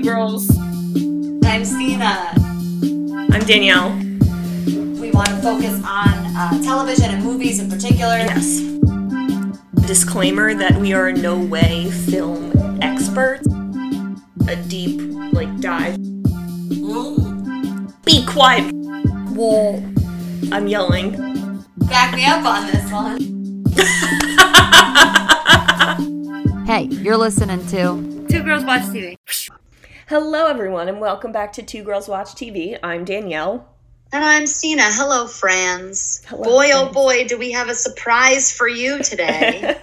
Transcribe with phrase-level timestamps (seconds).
[0.00, 0.48] Two Girls.
[1.44, 2.32] I'm Stina.
[3.32, 3.90] I'm Danielle.
[4.98, 8.16] We want to focus on uh, television and movies in particular.
[8.16, 8.60] Yes.
[9.86, 13.46] Disclaimer that we are in no way film experts.
[14.48, 15.00] A deep,
[15.32, 15.96] like, dive.
[18.04, 18.72] Be quiet!
[19.34, 19.82] Whoa.
[20.50, 21.10] I'm yelling.
[21.76, 23.18] Back me up on this one.
[26.66, 29.16] Hey, you're listening to Two Girls Watch TV.
[30.10, 32.76] Hello, everyone, and welcome back to Two Girls Watch TV.
[32.82, 33.68] I'm Danielle.
[34.12, 34.82] And I'm Stina.
[34.86, 36.20] Hello, friends.
[36.26, 39.78] Hello, boy, oh boy, do we have a surprise for you today.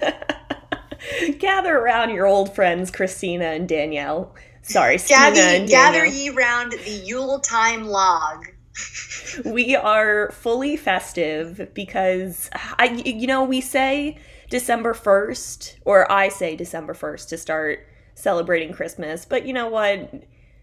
[1.39, 4.35] Gather around your old friends, Christina and Danielle.
[4.63, 8.47] Sorry, Stina gather, and gather ye round the Yule time log.
[9.45, 14.17] we are fully festive because I you know we say
[14.49, 20.13] December 1st or I say December 1st to start celebrating Christmas but you know what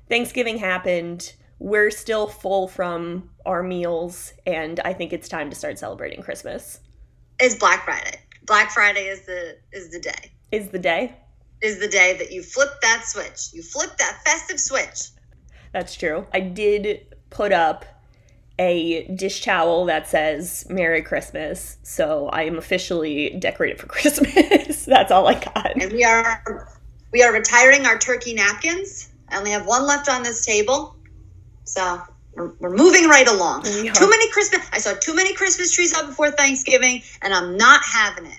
[0.08, 5.78] Thanksgiving happened we're still full from our meals and I think it's time to start
[5.78, 6.80] celebrating Christmas
[7.40, 8.18] It's Black Friday.
[8.44, 10.32] Black Friday is the is the day.
[10.52, 11.16] is the day
[11.62, 13.52] Is the day that you flip that switch.
[13.54, 15.10] You flip that festive switch.
[15.72, 16.26] That's true.
[16.34, 17.84] I did put up
[18.58, 24.84] a dish towel that says Merry Christmas, so I am officially decorated for Christmas.
[24.84, 25.72] That's all I got.
[25.80, 26.68] and we are
[27.14, 29.08] we are retiring our turkey napkins.
[29.28, 30.96] I only have one left on this table,
[31.62, 32.02] so
[32.34, 33.60] we're, we're moving right along.
[33.60, 33.92] Are.
[33.92, 34.68] Too many Christmas.
[34.72, 38.38] I saw too many Christmas trees up before Thanksgiving, and I'm not having it.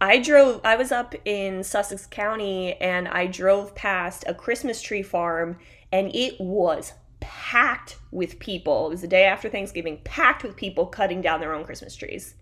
[0.00, 5.02] I drove, I was up in Sussex County and I drove past a Christmas tree
[5.02, 5.58] farm
[5.90, 8.88] and it was packed with people.
[8.88, 12.34] It was the day after Thanksgiving, packed with people cutting down their own Christmas trees.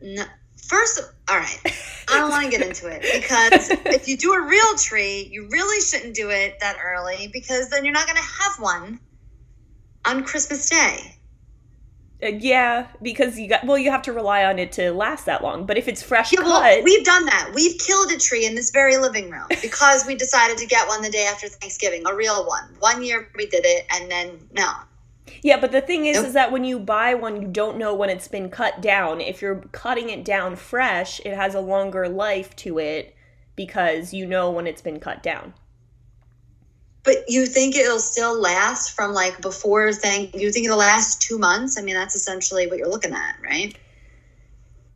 [0.00, 0.24] No,
[0.68, 1.60] first, all right.
[2.08, 5.48] I don't want to get into it because if you do a real tree, you
[5.50, 9.00] really shouldn't do it that early because then you're not going to have one
[10.04, 11.16] on Christmas Day.
[12.22, 15.42] Uh, yeah, because you got, well, you have to rely on it to last that
[15.42, 15.64] long.
[15.64, 17.52] But if it's fresh Yeah, well, cut, we've done that.
[17.54, 21.00] We've killed a tree in this very living room because we decided to get one
[21.00, 22.64] the day after Thanksgiving, a real one.
[22.80, 24.70] One year we did it, and then no.
[25.42, 26.26] Yeah, but the thing is, Nope.
[26.26, 29.20] is that when you buy one, you don't know when it's been cut down.
[29.20, 33.14] If you're cutting it down fresh, it has a longer life to it
[33.56, 35.54] because you know when it's been cut down.
[37.02, 40.30] But you think it'll still last from like before thing?
[40.34, 41.78] You think it'll last two months?
[41.78, 43.76] I mean, that's essentially what you're looking at, right?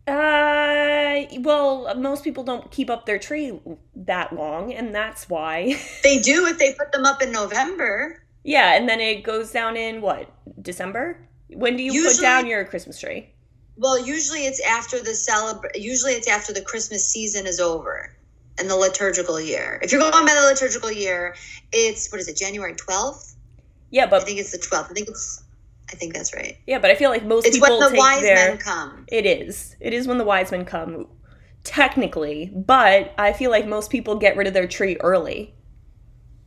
[0.07, 3.59] Uh, well, most people don't keep up their tree
[3.97, 5.81] that long, and that's why.
[6.03, 8.23] They do if they put them up in November.
[8.45, 10.31] Yeah, and then it goes down in what
[10.63, 11.19] December?
[11.49, 13.31] When do you put down your Christmas tree?
[13.77, 15.71] Well, usually it's after the celebr.
[15.75, 18.15] Usually it's after the Christmas season is over,
[18.59, 19.81] and the liturgical year.
[19.83, 21.35] If you're going by the liturgical year,
[21.73, 22.37] it's what is it?
[22.37, 23.35] January twelfth.
[23.91, 24.91] Yeah, but I think it's the twelfth.
[24.91, 25.43] I think it's.
[25.93, 26.57] I think that's right.
[26.67, 28.49] yeah, but I feel like most It's people It's when the wise their.
[28.49, 29.05] men come.
[29.09, 29.77] It is.
[29.81, 31.07] It is when the wise men come,
[31.63, 32.51] technically.
[32.55, 35.55] But I feel like most people get rid of their tree early.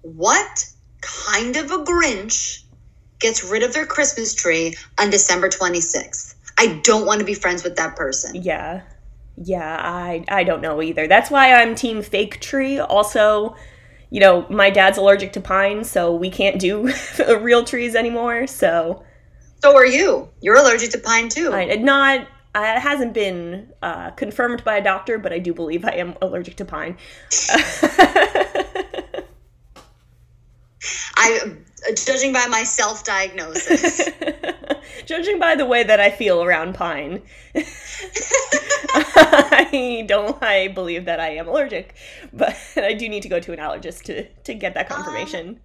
[0.02, 0.66] What
[1.02, 2.64] kind of a Grinch
[3.20, 6.36] gets rid of their Christmas tree on December 26th?
[6.58, 8.42] I don't want to be friends with that person.
[8.42, 8.82] Yeah.
[9.40, 11.08] Yeah, I I don't know either.
[11.08, 12.80] That's why I'm team fake tree.
[12.80, 13.56] Also,
[14.10, 16.92] you know, my dad's allergic to pine, so we can't do
[17.40, 18.48] real trees anymore.
[18.48, 19.04] So,
[19.62, 20.30] So are you.
[20.42, 21.54] You're allergic to pine too.
[21.54, 22.22] I not
[22.56, 26.16] uh, it hasn't been uh, confirmed by a doctor, but I do believe I am
[26.22, 26.98] allergic to pine.
[31.28, 34.10] I, judging by my self diagnosis.
[35.06, 37.22] Judging by the way that I feel around pine,
[37.56, 37.64] I
[40.08, 40.42] don't.
[40.42, 41.96] I believe that I am allergic,
[42.34, 45.60] but I do need to go to an allergist to to get that um, confirmation.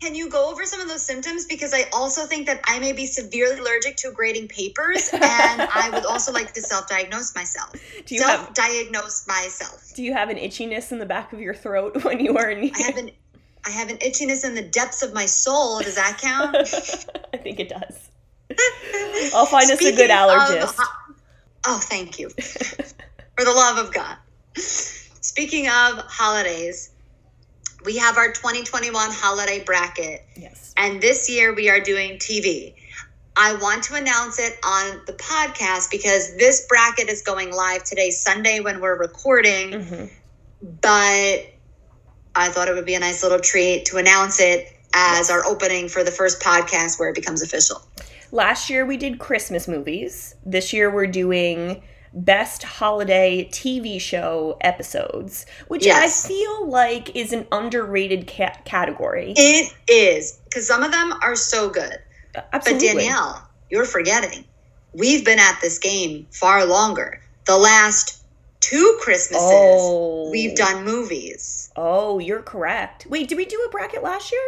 [0.00, 1.46] Can you go over some of those symptoms?
[1.46, 5.90] Because I also think that I may be severely allergic to grading papers, and I
[5.92, 7.72] would also like to self diagnose myself.
[8.04, 9.92] do you have Self diagnose myself.
[9.94, 12.72] Do you have an itchiness in the back of your throat when you are in?
[12.74, 13.12] I have an
[13.66, 15.80] I have an itchiness in the depths of my soul.
[15.80, 16.56] Does that count?
[17.32, 18.10] I think it does.
[19.34, 20.84] I'll find us a good Speaking of allergist.
[21.66, 22.28] oh, thank you.
[22.30, 24.16] For the love of God.
[24.56, 26.90] Speaking of holidays,
[27.84, 30.74] we have our 2021 holiday bracket, yes.
[30.76, 32.74] and this year we are doing TV.
[33.34, 38.10] I want to announce it on the podcast because this bracket is going live today,
[38.10, 39.82] Sunday, when we're recording.
[39.82, 40.04] hmm
[40.80, 41.46] But
[42.34, 45.88] I thought it would be a nice little treat to announce it as our opening
[45.88, 47.82] for the first podcast where it becomes official.
[48.30, 50.34] Last year we did Christmas movies.
[50.44, 51.82] This year we're doing
[52.14, 56.24] best holiday TV show episodes, which Yes.
[56.24, 59.32] I feel like is an underrated ca- category.
[59.36, 61.98] It is because some of them are so good.
[62.34, 64.44] But Danielle, you're forgetting.
[64.94, 67.20] We've been at this game far longer.
[67.46, 68.21] The last
[68.62, 70.30] two Christmases, Oh.
[70.30, 71.68] we've done movies.
[71.76, 73.06] Oh, you're correct.
[73.10, 74.40] Wait, did we do a bracket last year?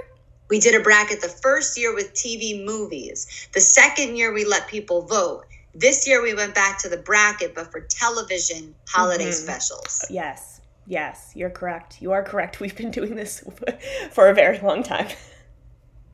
[0.49, 3.27] We did a bracket the first year with TV movies.
[3.53, 5.45] The second year, we let people vote.
[5.75, 9.35] This year, we went back to the bracket, but for television holiday Mhm.
[9.35, 10.05] specials.
[10.09, 10.61] Yes.
[10.87, 11.97] Yes, you're correct.
[12.01, 12.61] You are correct.
[12.61, 13.43] We've been doing this
[14.13, 15.09] for a very long time.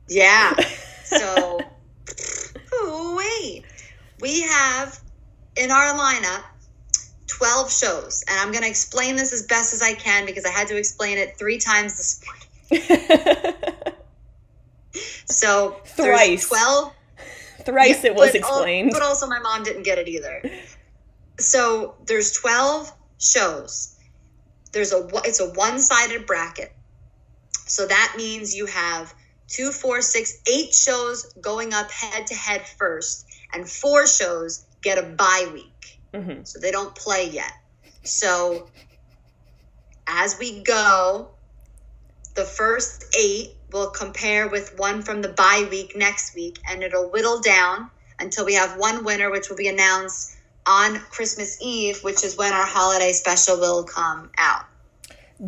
[0.07, 0.53] Yeah.
[1.11, 1.59] So,
[2.71, 3.65] oh, wait.
[4.21, 4.97] We have
[5.57, 6.43] in our lineup
[7.37, 8.23] 12 shows.
[8.27, 10.77] And I'm going to explain this as best as I can because I had to
[10.77, 12.23] explain it three times this
[12.71, 13.53] morning.
[15.25, 16.27] So, Thrice.
[16.27, 16.93] there's 12.
[17.65, 18.89] Thrice Yeah, it was but explained.
[18.91, 20.43] but also, my mom didn't get it either.
[21.39, 23.97] So there's 12 shows.
[24.73, 26.73] There's a it's a one-sided bracket.
[27.65, 29.13] So that means you have
[29.47, 34.97] two, four, six, eight shows going up head to head first, and four shows get
[34.97, 35.70] a bye week.
[36.13, 36.47] Mhm.
[36.47, 37.51] So they don't play yet.
[38.03, 38.69] So
[40.07, 41.29] as we go,
[42.35, 47.09] the first eight will compare with one from the bye week next week, and it'll
[47.09, 50.35] whittle down until we have one winner, which will be announced
[50.65, 54.65] on Christmas Eve, which is when our holiday special will come out.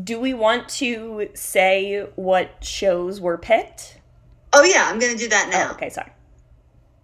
[0.03, 3.99] Do we want to say what shows were picked?
[4.51, 5.69] Oh, yeah, I'm going to do that now.
[5.69, 6.11] Oh, okay, sorry.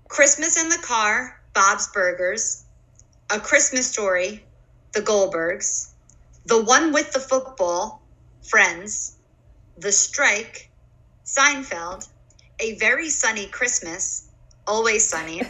[0.08, 2.64] Christmas in the Car, Bob's Burgers,
[3.32, 4.44] A Christmas Story,
[4.94, 5.92] The Goldbergs,
[6.46, 8.02] The One with the Football,
[8.42, 9.18] Friends,
[9.78, 10.72] The Strike,
[11.26, 12.08] Seinfeld,
[12.60, 14.30] A Very Sunny Christmas,
[14.66, 15.44] Always Sunny,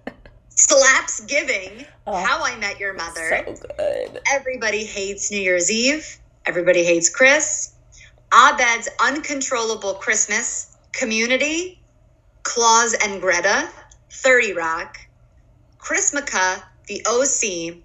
[0.50, 4.20] Slaps Giving, Oh, How I Met Your Mother, So good.
[4.30, 7.72] Everybody Hates New Year's Eve, Everybody Hates Chris,
[8.34, 11.80] Abed's Uncontrollable Christmas, Community,
[12.42, 13.70] Claus and Greta,
[14.10, 14.98] 30 Rock,
[15.78, 17.78] Chris Chrismukkah, The OC,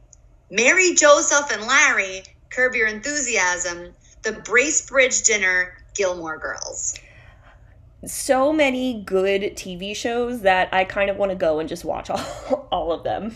[0.51, 3.93] Mary, Joseph, and Larry, Curb Your Enthusiasm,
[4.23, 6.99] The Bracebridge Dinner, Gilmore Girls.
[8.05, 12.09] So many good TV shows that I kind of want to go and just watch
[12.09, 13.33] all, all of them.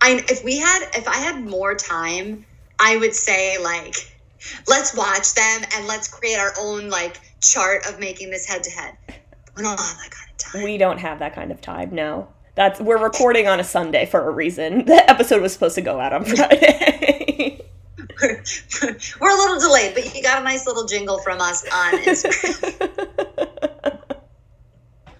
[0.00, 2.46] I if we had if I had more time,
[2.80, 3.96] I would say like
[4.68, 8.70] let's watch them and let's create our own like chart of making this head to
[8.70, 8.96] head.
[9.54, 10.62] We don't have that kind of time.
[10.62, 12.28] We don't have that kind of time, no.
[12.54, 14.84] That's we're recording on a Sunday for a reason.
[14.94, 17.60] The episode was supposed to go out on Friday.
[18.22, 18.44] We're,
[19.20, 22.90] we're a little delayed, but you got a nice little jingle from us on Instagram.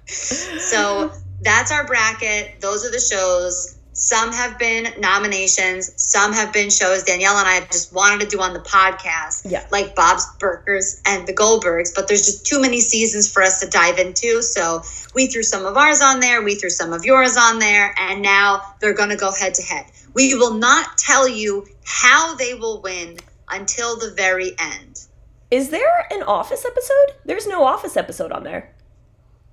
[0.07, 2.61] So that's our bracket.
[2.61, 3.79] Those are the shows.
[3.97, 5.93] Some have been nominations.
[5.97, 9.65] Some have been shows Danielle and I just wanted to do on the podcast, Yeah.
[9.71, 11.95] like Bob's Burgers and the Goldbergs.
[11.95, 14.43] But there's just too many seasons for us to dive into.
[14.43, 14.83] So
[15.15, 16.43] we threw some of ours on there.
[16.43, 19.63] We threw some of yours on there, and now they're going to go head to
[19.63, 19.87] head.
[20.13, 23.19] We will not tell you how they will win
[23.49, 25.01] until the very end.
[25.53, 27.15] Is there an Office episode?
[27.25, 28.75] There's no Office episode on there.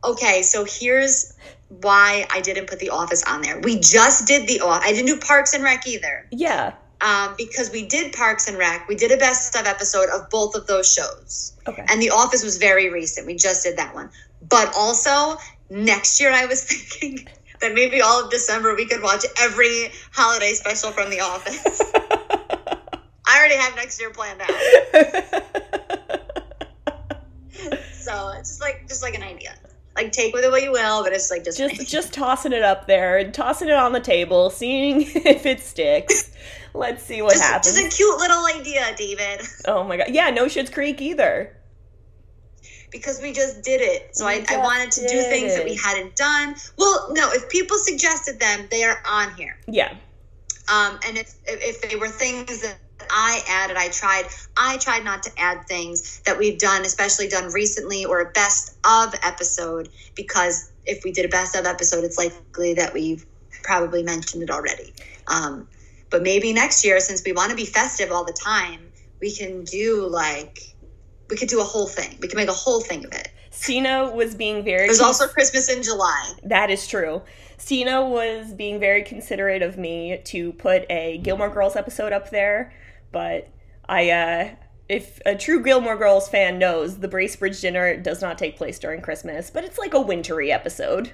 [0.04, 1.34] Okay, so here's
[1.80, 3.60] why I didn't put The Office on there.
[3.60, 4.88] We just did The Office.
[4.88, 6.28] I didn't do Parks and Rec either.
[6.32, 6.74] Yeah.
[7.00, 8.88] Um, because we did Parks and Rec.
[8.88, 11.54] We did a best of episode of both of those shows.
[11.66, 11.86] Okay.
[11.88, 13.26] And The Office was very recent.
[13.26, 14.10] We just did that one.
[14.48, 15.38] But also,
[15.70, 16.64] next year I was
[17.00, 17.28] thinking
[17.62, 21.64] that maybe all of December we could watch every holiday special from The Office.
[23.26, 24.50] I already have next year planned out.
[28.02, 29.54] So it's just like just like an idea.
[29.96, 32.64] Like take with it what you will, but it's like just, just just tossing it
[32.64, 36.32] up there and tossing it on the table, seeing if it sticks.
[36.74, 37.76] Let's see what just, happens.
[37.76, 39.42] just a cute little idea, David.
[39.68, 40.08] oh my god.
[40.12, 41.58] Yeah, no Schitt's Creek either.
[42.90, 44.16] Because we just did it.
[44.16, 46.56] So I, I wanted to do things that we hadn't done.
[46.78, 49.58] Well, no, if people suggested them, they are on here.
[49.68, 49.92] Yeah.
[50.72, 52.78] Um, and if if they were things that
[53.12, 54.26] I added, I tried.
[54.58, 58.78] I tried not to add things that we've done, especially done recently, or a best
[58.84, 63.26] of episode, because if we did a best of episode, it's likely that we've
[63.64, 64.94] probably mentioned it already.
[65.28, 65.68] Um,
[66.10, 68.92] but maybe next year, since we want to be festive all the time,
[69.22, 70.60] we can do like
[71.30, 72.18] we could do a whole thing.
[72.22, 73.30] We can make a whole thing of it.
[73.52, 76.34] Cena was being very There's cons- also Christmas in July.
[76.44, 77.22] That is true.
[77.58, 82.74] Cena was being very considerate of me to put a Gilmore Girls episode up there,
[83.12, 83.50] but
[83.88, 84.50] I, uh,
[84.90, 89.02] if a true Gilmore Girls fan knows, the Bracebridge dinner does not take place during
[89.02, 91.12] Christmas, but it's like a wintry episode.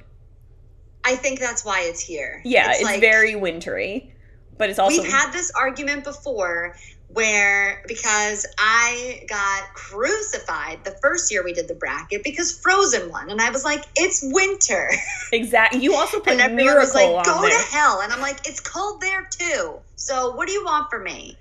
[1.05, 2.41] I think that's why it's here.
[2.43, 4.13] Yeah, it's, like- very wintry.
[4.57, 6.75] But it's also We've had this argument before
[7.09, 13.29] where because I got crucified the first year we did the bracket because Frozen won,
[13.29, 14.89] and I was like, "It's winter,"
[15.31, 15.81] exactly.
[15.81, 17.51] You also put and everyone Miracle was like, "Go there.
[17.51, 21.03] to hell," and I'm like, "It's cold there too." So what do you want from
[21.03, 21.37] me?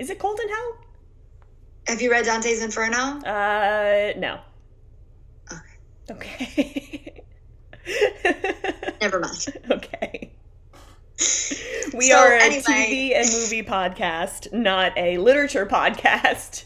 [0.00, 0.78] Is it cold in hell?
[1.88, 2.96] Have you read Dante's Inferno?
[2.96, 4.40] Uh, no.
[6.10, 7.22] Okay.
[9.02, 9.46] Never mind.
[9.70, 10.32] okay.
[11.92, 12.62] We So, are a anyway.
[12.62, 16.64] TV and movie podcast, not a literature podcast.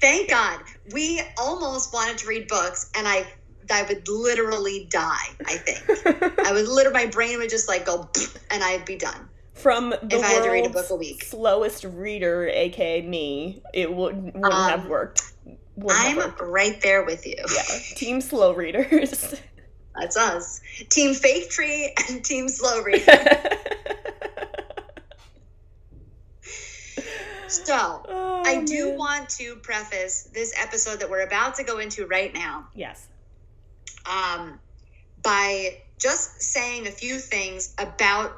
[0.00, 0.60] Thank God.
[0.94, 3.26] We almost wanted to read books, and I
[3.70, 5.26] I would literally die.
[5.46, 8.08] I think I would literally my brain would just like go,
[8.50, 9.28] and I'd be done.
[9.54, 11.22] From the If I had to read a book a week.
[11.24, 15.22] slowest reader, aka me, it would, wouldn't have Um, worked.
[15.76, 16.40] Wouldn't I'm worked.
[16.40, 17.36] right there with you.
[17.54, 17.62] Yeah,
[17.96, 19.34] team slow readers.
[19.94, 20.60] That's us.
[20.88, 23.02] Team Fake Tree and Team Slow Read.
[27.48, 28.98] So, Oh, I do man.
[28.98, 33.06] want to preface this episode that we're about to go into right now Yes.
[34.06, 34.58] um,
[35.22, 38.32] by just saying a few things about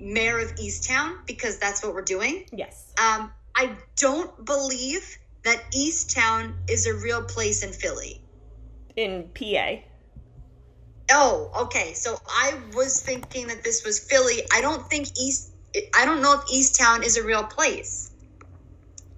[0.00, 2.46] Mare of Easttown because that's what we're doing.
[2.52, 2.92] Yes.
[2.98, 8.20] Um, I don't believe that Easttown is a real place in Philly.
[8.96, 9.76] In PA.
[11.12, 11.92] Oh, okay.
[11.94, 14.42] So I was thinking that this was Philly.
[14.52, 15.52] I don't think East.
[15.94, 18.10] I don't know if Easttown is a real place.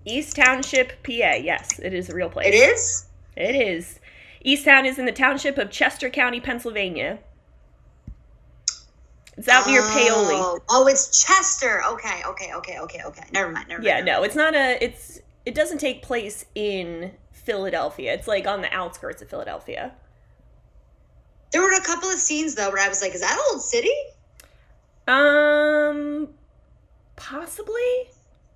[0.05, 1.35] East Township, PA.
[1.35, 2.49] Yes, it is a real place.
[2.49, 3.07] It is.
[3.37, 4.01] It is.
[4.45, 7.21] Easttown is in the township of Chester County, Pennsylvania.
[9.37, 10.35] It's out near Paoli.
[10.37, 11.83] Oh, oh, it's Chester.
[11.93, 13.25] Okay, okay, okay, okay, okay.
[13.33, 13.69] Never mind.
[13.69, 14.07] Never Yeah, mind.
[14.07, 14.83] Yeah, no, it's not a.
[14.83, 18.13] It's it doesn't take place in Philadelphia.
[18.15, 19.93] It's like on the outskirts of Philadelphia.
[21.53, 23.93] There were a couple of scenes though where I was like, "Is that Old City?"
[25.09, 26.29] Um,
[27.17, 28.09] possibly.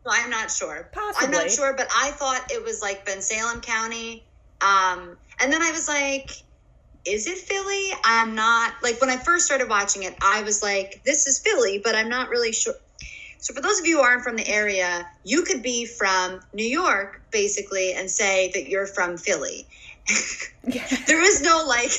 [0.05, 0.89] No, I'm not sure.
[0.93, 1.27] Possibly.
[1.27, 4.25] I'm not sure, but I thought it was like Bensalem County.
[4.61, 6.31] Um, and then I was like,
[7.07, 7.91] is it Philly?
[8.05, 11.81] I'm not like when I first started watching it, I was like, this is Philly,
[11.83, 12.75] but I'm not really sure.
[13.39, 16.67] So for those of you who aren't from the area, you could be from New
[16.67, 19.67] York basically and say that you're from Philly.
[20.69, 20.85] Yeah.
[21.07, 21.93] there is no like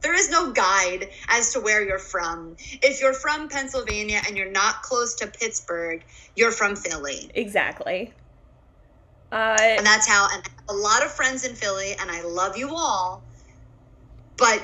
[0.00, 2.56] there is no guide as to where you're from.
[2.82, 6.02] If you're from Pennsylvania and you're not close to Pittsburgh,
[6.36, 7.30] you're from Philly.
[7.34, 8.14] Exactly.
[9.32, 12.74] Uh, And that's how, and a lot of friends in Philly, and I love you
[12.74, 13.24] all.
[14.36, 14.62] But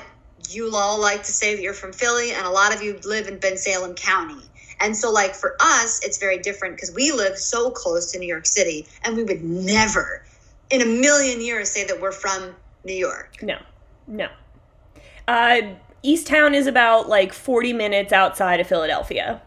[0.49, 3.27] you all like to say that you're from Philly, and a lot of you live
[3.27, 4.43] in Bensalem County.
[4.79, 8.27] And so, like, for us, it's very different because we live so close to New
[8.27, 10.25] York City, and we would never
[10.71, 13.37] in a million years say that we're from New York.
[13.41, 13.57] no,
[14.07, 14.27] no.
[15.27, 15.61] Uh,
[16.03, 19.41] Easttown is about like 40 minutes outside of Philadelphia.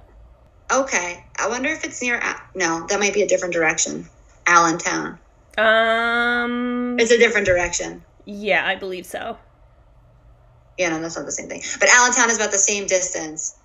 [0.73, 1.25] Okay.
[1.38, 2.23] I wonder if it's near,
[2.54, 4.09] no, that might be a different direction.
[4.47, 5.19] Allentown.
[5.59, 8.04] Um, It's a different direction.
[8.25, 9.37] yeah, I believe so.
[10.78, 11.62] Yeah, no, that's not the same thing.
[11.78, 13.57] But Allentown is about the same distance.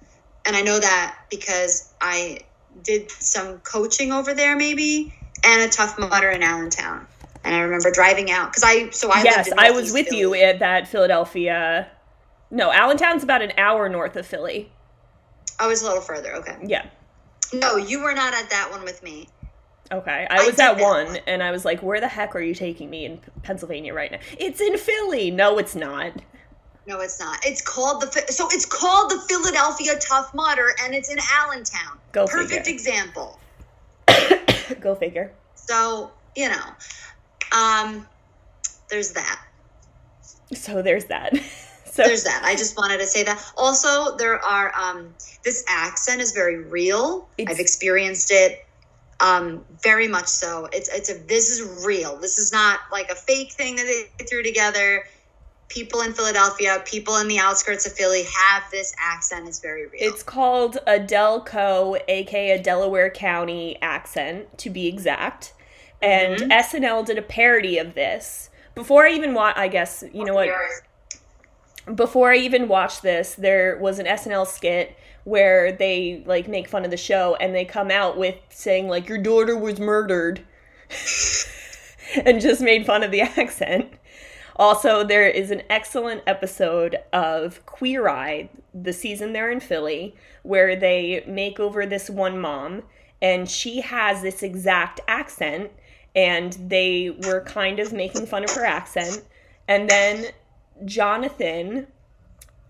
[0.46, 2.40] And I know that because I
[2.84, 5.14] did some coaching over there, maybe,
[5.44, 7.08] and a tough mudder in Allentown.
[7.44, 10.34] And I remember driving out because I, so I yes, I was Northeast with you
[10.36, 11.90] at that Philadelphia.
[12.52, 14.72] No, Allentown's about an hour north of Philly.
[15.60, 16.34] I was a little further.
[16.36, 16.58] Okay.
[16.66, 16.86] Yeah.
[17.54, 19.28] No, you were not at that one with me.
[19.92, 20.28] Okay.
[20.30, 21.18] I I was did at one, one.
[21.28, 24.20] and I was like, where the heck are you taking me in Pennsylvania right now?
[24.38, 25.32] It's in Philly.
[25.32, 26.14] No, it's not.
[26.90, 27.38] No, it's not.
[27.46, 32.00] It's called the so it's called the Philadelphia Tough Mudder, and it's in Allentown.
[32.12, 32.42] Go figure.
[32.42, 32.74] Perfect figure.
[32.74, 33.40] example.
[34.82, 35.32] Go figure.
[35.54, 36.66] So you know,
[37.56, 38.08] um,
[38.90, 39.40] there's that.
[40.56, 41.36] So there's that.
[41.86, 42.42] so there's that.
[42.44, 43.40] I just wanted to say that.
[43.56, 47.30] Also, there are um, this accent is very real.
[47.38, 48.66] It's- I've experienced it
[49.20, 50.68] um, very much so.
[50.74, 52.18] It's it's a this is real.
[52.18, 53.86] This is not like a fake thing that
[54.18, 55.04] they threw together.
[55.70, 59.48] People in Philadelphia, people in the outskirts of Philly have this accent.
[59.48, 59.92] It's very real.
[60.02, 65.54] it's called a Delco, aka a Delaware County accent, to be exact.
[66.02, 66.52] And Mhm.
[66.52, 68.50] SNL did a parody of this.
[68.74, 70.50] Before I even watch, I guess, you know what?
[71.96, 76.86] before I even watched this, there was an SNL skit where they like make fun
[76.86, 80.42] of the show and they come out with saying like your daughter was murdered
[82.26, 83.92] and just made fun of the accent.
[84.60, 90.14] Also, there is an excellent episode of Queer Eye, the season they're in Philly,
[90.44, 92.84] where they make over this one mom
[93.22, 95.72] and she has this exact accent
[96.14, 99.24] and they were kind of making fun of her accent.
[99.70, 100.26] And then
[100.84, 101.88] Jonathan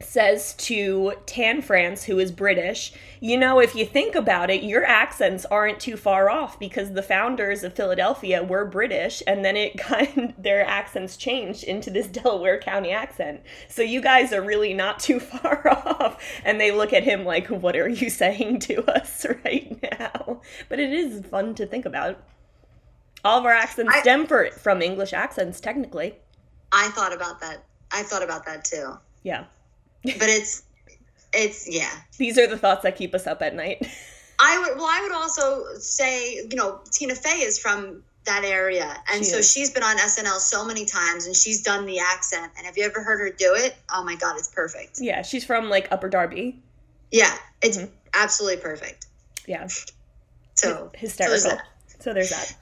[0.01, 4.85] says to Tan France, who is British, you know, if you think about it, your
[4.85, 9.77] accents aren't too far off because the founders of Philadelphia were British, and then it
[9.77, 13.41] kind their accents changed into this Delaware County accent.
[13.67, 16.23] So you guys are really not too far off.
[16.45, 20.79] And they look at him like, "What are you saying to us right now?" But
[20.79, 22.23] it is fun to think about.
[23.25, 26.15] All of our accents I- stem for, from English accents, technically.
[26.71, 27.65] I thought about that.
[27.91, 28.97] I thought about that too.
[29.23, 29.45] Yeah.
[30.03, 30.63] But it's
[31.33, 31.89] it's yeah.
[32.17, 33.85] These are the thoughts that keep us up at night.
[34.39, 38.95] I would well I would also say, you know, Tina Fey is from that area.
[39.11, 39.51] And She so is.
[39.51, 42.51] she's been on SNL so many times and she's done the accent.
[42.57, 43.75] And have you ever heard her do it?
[43.93, 44.99] Oh my god, it's perfect.
[45.01, 46.61] yeah, she's from like Upper Darby.
[47.11, 47.89] Yeah, it's Mhm.
[48.13, 49.07] absolutely perfect.
[49.47, 49.67] Yeah.
[50.55, 51.37] So Hysterical.
[51.39, 51.65] So there's that.
[51.99, 52.55] So there's that.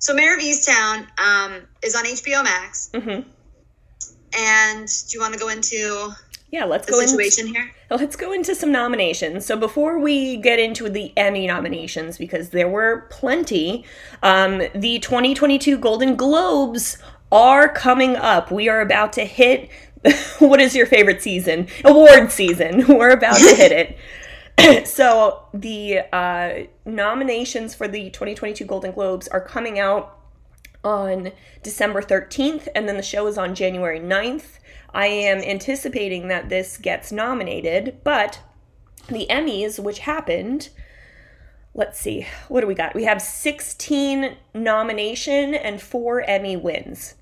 [0.00, 2.90] So Mare of Easttown um, is on HBO Max.
[2.94, 3.20] hmm
[4.36, 6.10] And do you want to go into
[6.54, 7.72] Yeah, let's go into here?
[7.90, 9.44] Let's go into some nominations.
[9.44, 13.84] So before we get into the Emmy nominations, because there were plenty,
[14.22, 16.98] um, the 2022 Golden Globes
[17.32, 18.52] are coming up.
[18.52, 19.68] We are about to hit.
[20.38, 21.66] what is your favorite season?
[21.84, 22.86] Award season.
[22.88, 23.98] We're about to hit
[24.56, 24.86] it.
[24.86, 30.20] so the uh, nominations for the 2022 Golden Globes are coming out
[30.84, 31.32] on
[31.64, 34.60] December 13th, and then the show is on January 9th.
[34.94, 38.40] I am anticipating that this gets nominated, but
[39.08, 40.70] the Emmys, which happened,
[41.74, 42.94] let's see, what do we got?
[42.94, 47.14] We have 16 nomination and four Emmy wins.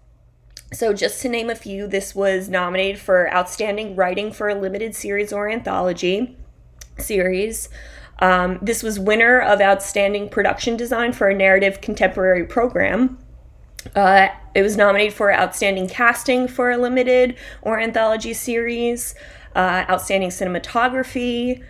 [0.72, 4.94] So, just to name a few, this was nominated for Outstanding Writing for a Limited
[4.94, 6.36] Series or Anthology
[6.98, 7.68] series.
[8.20, 13.18] Um, this was winner of Outstanding Production Design for a Narrative Contemporary Program.
[13.94, 19.14] Uh, it was nominated for Outstanding Casting for a Limited or Anthology Series,
[19.54, 21.62] uh, Outstanding Cinematography,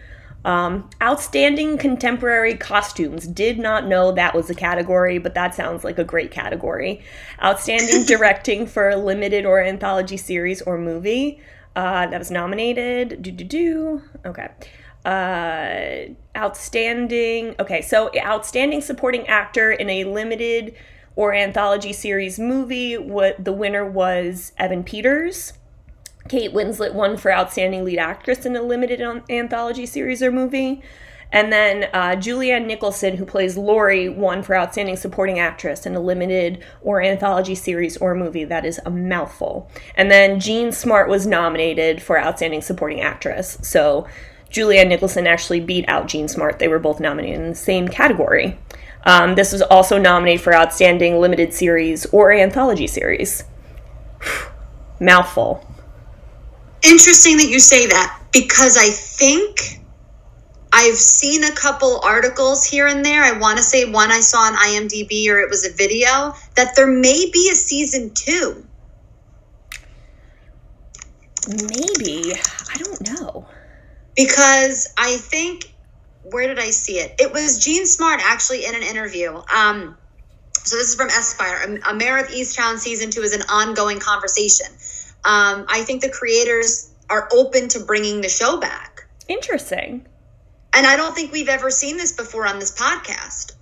[0.45, 3.27] um, Outstanding Contemporary Costumes.
[3.27, 7.03] Did not know that was a category, but that sounds like a great category.
[7.43, 11.41] Outstanding Directing for a Limited or Anthology Series or Movie.
[11.75, 13.23] Uh, that was nominated.
[13.23, 14.03] Do do do.
[14.27, 14.49] Okay.
[15.05, 17.55] Uh, outstanding.
[17.59, 20.75] Okay, so outstanding supporting actor in a limited
[21.17, 22.97] or anthology series movie.
[22.97, 25.53] What the winner was Evan Peters.
[26.29, 30.83] Kate Winslet won for outstanding lead actress in a limited anthology series or movie.
[31.33, 36.01] And then uh, Julianne Nicholson, who plays Lori, won for outstanding supporting actress in a
[36.01, 38.45] limited or anthology series or movie.
[38.45, 39.71] That is a mouthful.
[39.97, 43.59] And then Jean Smart was nominated for outstanding supporting actress.
[43.63, 44.07] So
[44.51, 46.59] Julianne Nicholson actually beat out Jean Smart.
[46.59, 48.59] They were both nominated in the same category.
[49.05, 53.45] Um, this was also nominated for outstanding limited series or anthology series.
[55.01, 55.67] mouthful.
[56.83, 59.81] Interesting that you say that because I think
[60.73, 63.23] I've seen a couple articles here and there.
[63.23, 66.75] I want to say one I saw on IMDb or it was a video that
[66.77, 68.67] there may be a season two.
[71.49, 72.33] Maybe.
[72.73, 73.47] I don't know.
[74.17, 75.72] because I think
[76.25, 77.15] where did I see it?
[77.19, 79.35] It was Jean Smart actually in an interview.
[79.55, 79.97] Um,
[80.65, 81.81] so this is from Esquire.
[81.87, 84.67] A, Mare of Easttown season two is an ongoing conversation.
[85.25, 90.07] Um, I think the creators are open to bringing the show back, Interesting.
[90.73, 93.53] and I don't think we've ever seen this before on this podcast.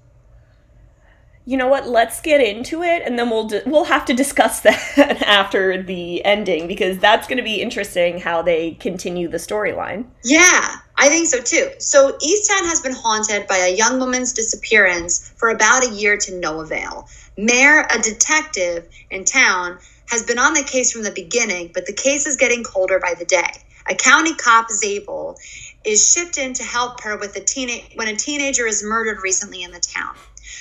[1.47, 1.89] You know what?
[1.89, 6.25] Let's get into it, and then we'll di- we'll have to discuss that after the
[6.25, 10.07] ending because that's going to be interesting how they continue the storyline.
[10.23, 11.71] Yeah, I think so too.
[11.81, 16.39] So, Easttown has been haunted by a young woman's disappearance for about a year to
[16.41, 17.09] no avail.
[17.39, 21.95] Mare, a detective in town, has been on the case from the beginning, but the
[21.95, 23.51] case is getting colder by the day.
[23.91, 25.37] A county cop, Zabel,
[25.85, 29.65] is shipped in to help her with a teen- when a teenager is murdered recently
[29.65, 30.15] in the town.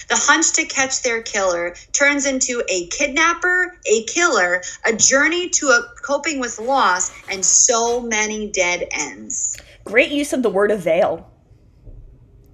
[0.10, 5.70] The hunch to catch their killer turns into a kidnapper, a killer, a journey to
[5.70, 9.60] a coping with loss, and so many dead ends.
[9.90, 11.30] Great use of the word avail.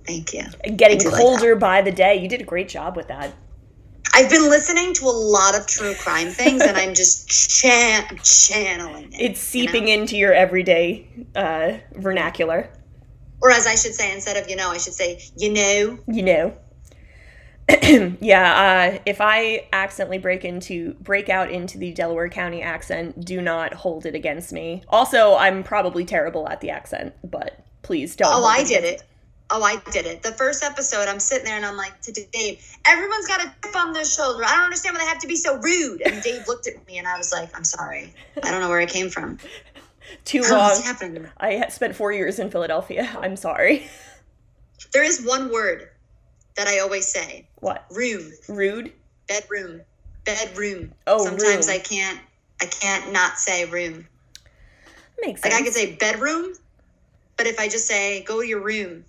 [0.08, 0.43] Thank you.
[0.76, 2.15] Getting I do like colder by the day.
[2.15, 3.34] You did a great job with that.
[4.13, 9.12] I've been listening to a lot of true crime things, and I'm just chan- channeling
[9.12, 9.19] it.
[9.19, 9.71] It's you know?
[9.71, 12.69] seeping into your everyday uh, vernacular.
[13.41, 16.00] Or as I should say, instead of you know, I should say you know.
[16.08, 16.58] You know.
[18.21, 23.41] yeah, uh, if I accidentally break into break out into the Delaware County accent, do
[23.41, 24.84] not hold it against me.
[24.89, 28.32] Also, I'm probably terrible at the accent, but please don't.
[28.32, 29.04] Oh, I did it.
[29.49, 30.23] Oh, I did it.
[30.23, 33.75] The first episode, I'm sitting there and I'm like to Dave, everyone's got a chip
[33.75, 34.43] on their shoulder.
[34.43, 36.01] I don't understand why they have to be so rude.
[36.01, 38.13] And Dave looked at me and I was like, I'm sorry.
[38.41, 39.38] I don't know where it came from.
[40.25, 40.82] Too long.
[40.82, 41.30] happened?
[41.38, 43.15] I spent four years in Philadelphia.
[43.19, 43.88] I'm sorry.
[44.93, 45.89] There is one word
[46.55, 47.85] that I always say: What?
[47.91, 48.91] room, Rude?
[49.27, 49.81] bedroom,
[50.23, 50.93] bedroom.
[51.07, 51.75] Oh, sometimes room.
[51.75, 52.19] I can't.
[52.61, 54.07] I can't not say room.
[55.21, 55.53] Makes sense.
[55.53, 55.61] Like.
[55.61, 56.53] I could say bedroom,
[57.37, 59.05] but if I just say go to your room,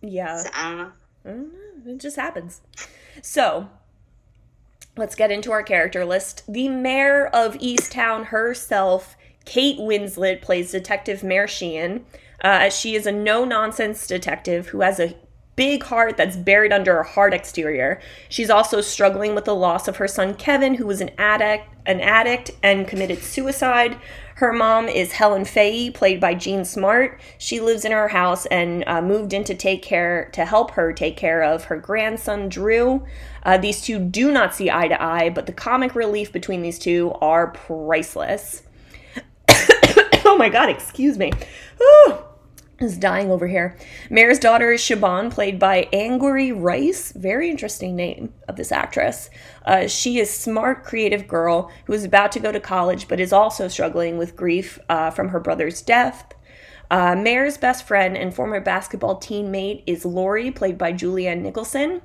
[0.00, 0.42] yeah.
[0.54, 0.92] I don't know.
[1.24, 1.92] I don't know.
[1.92, 2.60] It just happens.
[3.22, 3.68] So,
[4.96, 6.42] let's get into our character list.
[6.48, 12.04] The Mare of Easttown herself, Kate Winslet, plays Detective Mare Sheehan.
[12.42, 15.14] Uh, she is a no nonsense detective who has a
[15.56, 18.00] big heart that's buried under a hard exterior.
[18.28, 22.00] She's also struggling with the loss of her son Kevin, who was an addict, an
[22.00, 23.96] addict and committed suicide.
[24.36, 27.20] Her mom is Helen Fahey, played by Jean Smart.
[27.38, 30.92] She lives in her house and uh, moved in to take care to help her
[30.92, 33.04] take care of her grandson Drew.
[33.44, 36.80] Uh, these two do not see eye to eye, but the comic relief between these
[36.80, 38.64] two are priceless.
[40.24, 41.30] oh my god, excuse me.
[41.78, 42.18] Whew
[42.84, 43.76] is dying over here.
[44.10, 47.12] Mare's daughter is Siobhan, played by Angourie Rice.
[47.12, 49.30] Very interesting name of this actress.
[49.64, 53.32] Uh, she is smart, creative girl who is about to go to college, but is
[53.32, 56.32] also struggling with grief uh, from her brother's death.
[56.90, 62.02] Uh, Mare's best friend and former basketball teammate is Lori, played by Julianne Nicholson.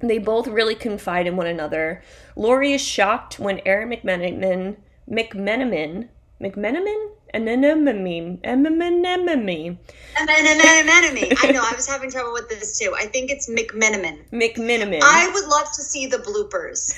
[0.00, 2.02] They both really confide in one another.
[2.36, 4.76] Lori is shocked when Erin McMenamin,
[5.10, 6.08] McMenamin,
[6.40, 9.78] McMenamin, anemone, anemone, Anemone.
[10.16, 11.62] I know.
[11.62, 12.94] I was having trouble with this too.
[12.96, 14.28] I think it's McMenamin.
[14.32, 15.00] McMenamin.
[15.02, 16.94] I would love to see the bloopers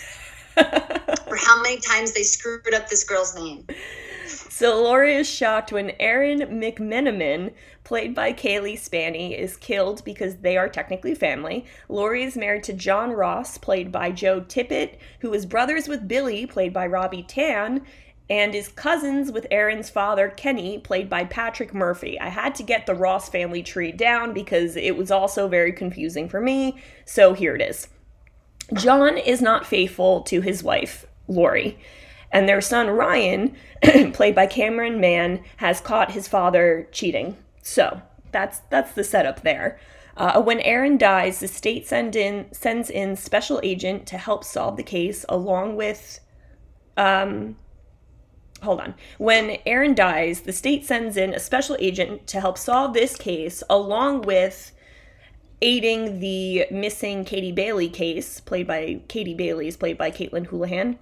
[1.29, 3.67] for how many times they screwed up this girl's name.
[4.61, 10.59] So Laura is shocked when Erin McMenamin, played by Cailee Spaeny, is killed because they
[10.59, 11.65] are technically family.
[11.89, 16.45] Lori is married to John Ross, played by Joe Tippett, who is brothers with Billy,
[16.47, 17.87] played by Robbie Tann,
[18.31, 22.19] and is cousins with Erin's father, Kenny, played by Patrick Murphy.
[22.21, 26.29] I had to get the Ross family tree down because it was also very confusing
[26.29, 27.89] for me, so here it is.
[28.73, 31.77] John is not faithful to his wife, Lori,
[32.31, 33.57] and their son Ryan,
[34.13, 37.37] played by Cameron Mann, has caught his father cheating.
[37.63, 39.81] So that's that's the setup there.
[40.17, 44.77] Uh, when Erin dies, the state send in sends in special agent to help solve
[44.77, 46.21] the case, along with
[46.97, 47.57] um,
[48.63, 48.95] hold on.
[49.19, 53.63] When Erin dies, the state sends in a special agent to help solve this case,
[53.69, 54.73] along with
[55.63, 60.99] aiding the missing Katie Bailey case, played by Katie Bailey, is played by Caitlin Houlihan.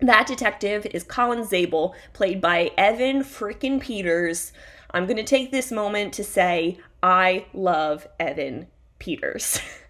[0.00, 4.52] That detective is Colin Zabel, played by Evan frickin' Peters.
[4.90, 8.66] I'm gonna take this moment to say I love Evan
[8.98, 9.60] Peters.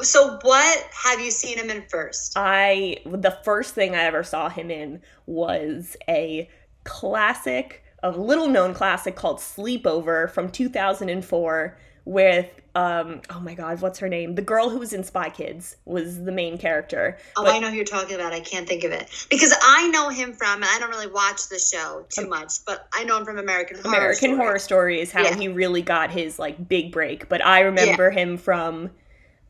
[0.00, 2.34] So, what have you seen him in first?
[2.36, 6.48] I the first thing I ever saw him in was a
[6.84, 13.98] classic, a little known classic called Sleepover from 2004 with um oh my god, what's
[13.98, 14.34] her name?
[14.34, 17.18] The girl who was in Spy Kids was the main character.
[17.36, 18.32] Oh, But- I know who you're talking about.
[18.32, 20.56] I can't think of it because I know him from.
[20.62, 23.78] And I don't really watch the show too much, but I know him from American
[23.82, 23.96] Horror.
[23.96, 24.36] American Story.
[24.36, 25.34] Horror Story is how Yeah.
[25.34, 27.28] he really got his like big break.
[27.28, 28.90] But I remember him from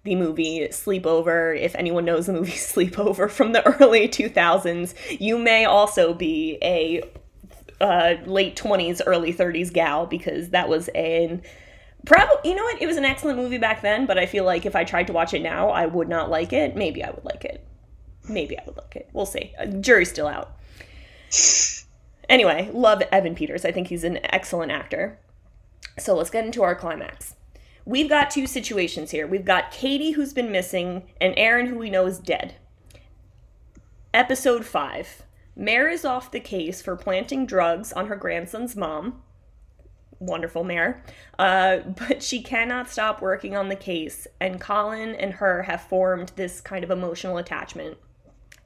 [0.05, 1.59] the movie Sleepover.
[1.59, 7.03] If anyone knows the movie Sleepover from the early 2000s, you may also be a
[7.81, 11.43] uh, late 20s, early 30s gal because that was an
[12.07, 14.07] probably you know what it was an excellent movie back then.
[14.07, 16.53] But I feel like if I tried to watch it now, I would not like
[16.53, 16.77] it.
[16.77, 17.65] Maybe I would like it.
[18.29, 19.09] Maybe I would like it.
[19.13, 19.55] We'll see.
[19.59, 20.57] Uh, jury's still out.
[22.29, 23.65] Anyway, love Evan Peters.
[23.65, 25.19] I think he's an excellent actor.
[25.99, 27.35] So let's get into our climax.
[27.89, 29.27] We've got two situations here.
[29.27, 32.57] We've got Katie, who's been missing, and Erin, who we know is dead.
[34.13, 35.23] Episode 5.
[35.57, 39.23] Mare is off the case for planting drugs on her grandson's mom.
[40.19, 41.03] Wonderful Mare.
[41.39, 46.33] Uh, but she cannot stop working on the case, and Colin and her have formed
[46.37, 47.97] this kind of emotional attachment.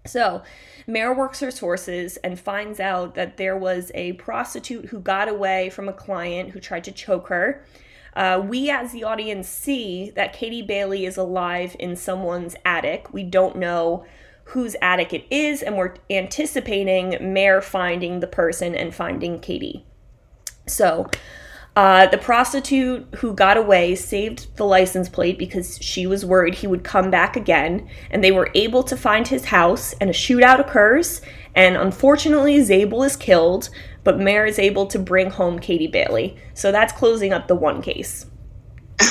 [0.04, 0.42] So,
[0.88, 5.70] Mare works her sources and finds out that there was a prostitute who got away
[5.70, 7.64] from a client who tried to choke her.
[8.14, 13.12] Uh, we, as the audience, see that Katie Bailey is alive in someone's attic.
[13.12, 14.04] We don't know
[14.44, 19.86] whose attic it is, and we're anticipating Mare finding the person and finding Katie.
[20.66, 21.08] So,
[21.74, 26.66] uh, the prostitute who got away saved the license plate because she was worried he
[26.66, 30.60] would come back again, and they were able to find his house, and a shootout
[30.60, 31.22] occurs.
[31.54, 33.70] And unfortunately, Zabel is killed,
[34.04, 36.36] but Mare is able to bring home Katie Bailey.
[36.54, 38.26] So that's closing up the one case.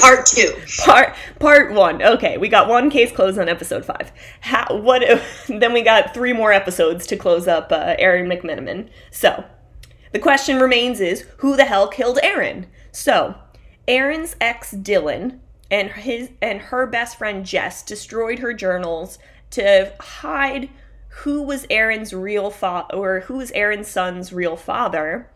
[0.00, 0.52] Part two.
[0.78, 2.02] Part part one.
[2.02, 4.12] Okay, we got one case closed on episode five.
[4.40, 5.02] How, what?
[5.48, 8.88] Then we got three more episodes to close up uh, Erin McMenamin.
[9.10, 9.44] So
[10.12, 12.66] the question remains is who the hell killed Erin?
[12.92, 13.34] So,
[13.86, 19.18] Erin's ex Dylan and his and her best friend Jess destroyed her journals
[19.50, 20.70] to hide
[21.18, 25.30] who was Erin's real father or who was Erin's son's real father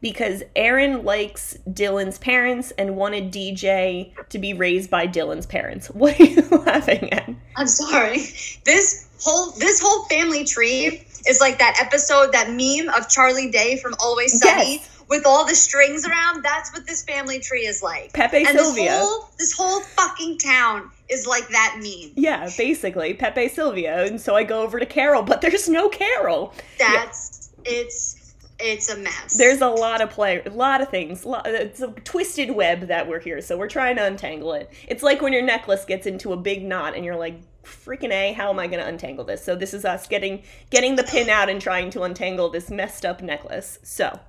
[0.00, 5.88] because Erin likes Dylan's parents and wanted DJ to be raised by Dylan's parents.
[5.94, 7.30] What are you laughing at?
[7.56, 8.18] I'm sorry.
[8.64, 13.78] This whole this whole family tree is like that episode, that meme of Charlie Day
[13.78, 15.02] from Always Sunny Yes.
[15.08, 16.42] with all the strings around.
[16.44, 18.12] That's what this family tree is like.
[18.12, 18.90] Pepe and Sylvia.
[18.90, 22.12] This whole, this whole fucking town is like that meme.
[22.16, 26.54] Yeah, basically Pepe Silvia, and so I go over to Carol, but there's no Carol.
[26.78, 29.36] That's it's it's a mess.
[29.36, 31.24] There's a lot of play, a lot of things.
[31.26, 34.70] It's a twisted web that we're here, so we're trying to untangle it.
[34.88, 38.32] It's like when your necklace gets into a big knot, and you're like, "Freaking a!
[38.32, 41.28] How am I going to untangle this?" So this is us getting getting the pin
[41.28, 41.32] oh.
[41.32, 43.78] out and trying to untangle this messed up necklace.
[43.82, 44.20] So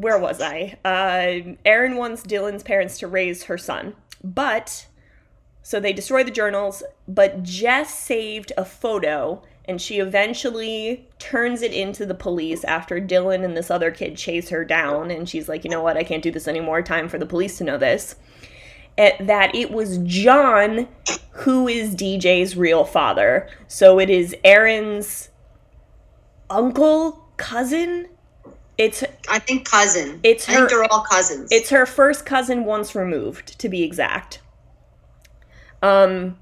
[0.00, 0.78] where was I?
[0.84, 4.86] Uh, Erin wants Dylan's parents to raise her son, but
[5.62, 11.72] so they destroy the journals, but Jess saved a photo and she eventually turns it
[11.72, 15.10] into the police after Dylan and this other kid chase her down.
[15.10, 15.96] And she's like, you know what?
[15.96, 16.82] I can't do this anymore.
[16.82, 18.16] Time for the police to know this.
[18.98, 20.88] Eh, That it was John
[21.32, 23.48] who is DJ's real father.
[23.68, 25.28] So it is Erin's
[26.48, 28.08] uncle, cousin.
[28.80, 30.20] It's I think cousin.
[30.22, 31.52] It's her, I think they're all cousins.
[31.52, 34.40] it's her first cousin once removed, to be exact.
[35.82, 36.38] Um,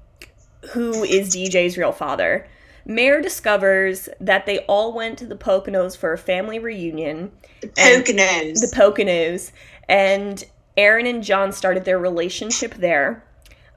[0.71, 2.47] who is DJ's real father?
[2.85, 7.31] Mare discovers that they all went to the Poconos for a family reunion.
[7.59, 8.61] the Poconos.
[8.61, 9.51] The Poconos.
[9.89, 10.41] And
[10.77, 13.21] Erin and John started their relationship there.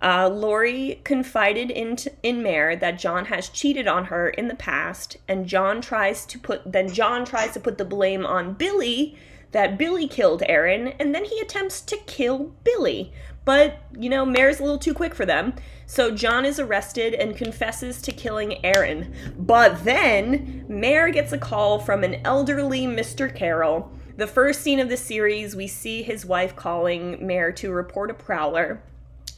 [0.02, 5.16] Uh, Lori confided in, in Mare that John has cheated on her in the past,
[5.28, 9.16] and John tries to put then John tries to put the blame on Billy
[9.52, 13.12] that Billy killed Erin, and then he attempts to kill Billy.
[13.44, 15.54] But you know, Mare's a little too quick for them,
[15.86, 19.14] so John is arrested and confesses to killing Erin.
[19.38, 23.32] But then Mare gets a call from an elderly Mr.
[23.32, 23.92] Carroll.
[24.16, 28.14] The first scene of the series, we see his wife calling Mare to report a
[28.14, 28.82] prowler.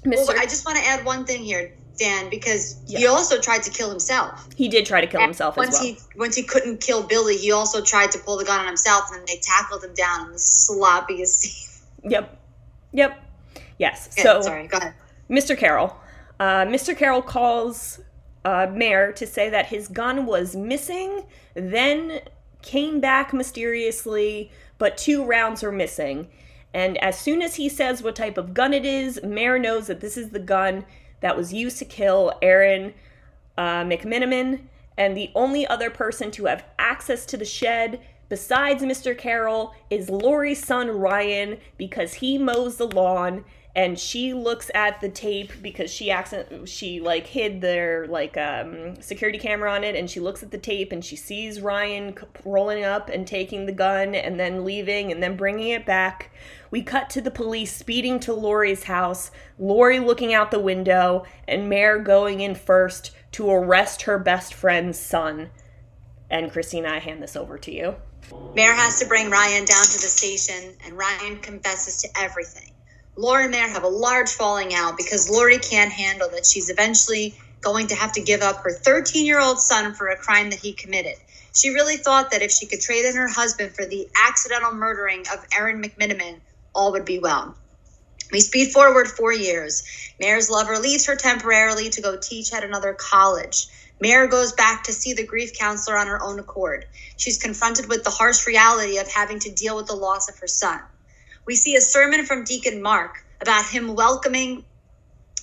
[0.04, 0.28] Mr.
[0.28, 3.70] Well, I just want to add one thing here, Dan, because he also tried to
[3.70, 4.48] kill himself.
[4.54, 5.82] He did try to kill himself as once well.
[5.82, 9.04] he once he couldn't kill Billy, he also tried to pull the gun on himself,
[9.12, 12.10] and they tackled him down in the sloppiest scene.
[12.10, 12.40] Yep.
[12.92, 13.20] Yep.
[13.78, 14.14] Yes.
[14.16, 14.94] Yeah, so, sorry, go ahead.
[15.30, 15.56] Mr.
[15.56, 15.96] Carroll.
[16.38, 16.96] Uh, Mr.
[16.96, 18.00] Carroll calls
[18.44, 22.20] uh, Mare to say that his gun was missing, then
[22.62, 26.28] came back mysteriously, but two rounds were missing.
[26.74, 30.00] And as soon as he says what type of gun it is, Mare knows that
[30.00, 30.84] this is the gun
[31.20, 32.92] that was used to kill Erin
[33.56, 34.60] uh, McMiniman,
[34.98, 39.16] and the only other person to have access to the shed besides Mr.
[39.16, 43.44] Carroll is Lori's son Ryan because he mows the lawn
[43.76, 49.00] and she looks at the tape because she accident she like hid their like um,
[49.00, 52.84] security camera on it and she looks at the tape and she sees Ryan rolling
[52.84, 56.30] up and taking the gun and then leaving and then bringing it back.
[56.70, 61.68] We cut to the police speeding to Lori's house, Lori looking out the window, and
[61.68, 65.50] Mare going in first to arrest her best friend's son.
[66.30, 67.94] And Christina, I hand this over to you.
[68.56, 72.73] Mare has to bring Ryan down to the station, and Ryan confesses to everything.
[73.16, 77.35] Lori and Mare have a large falling out because Lori can't handle that she's eventually
[77.61, 80.59] going to have to give up her 13 year old son for a crime that
[80.59, 81.14] he committed.
[81.55, 85.24] She really thought that if she could trade in her husband for the accidental murdering
[85.33, 86.40] of Erin McMiniman,
[86.74, 87.57] all would be well.
[88.33, 89.85] We speed forward four years.
[90.18, 93.68] Mare's lover leaves her temporarily to go teach at another college.
[94.00, 96.85] Mare goes back to see the grief counselor on her own accord.
[97.16, 100.48] She's confronted with the harsh reality of having to deal with the loss of her
[100.48, 100.81] son.
[101.46, 104.64] We see a sermon from Deacon Mark about him welcoming,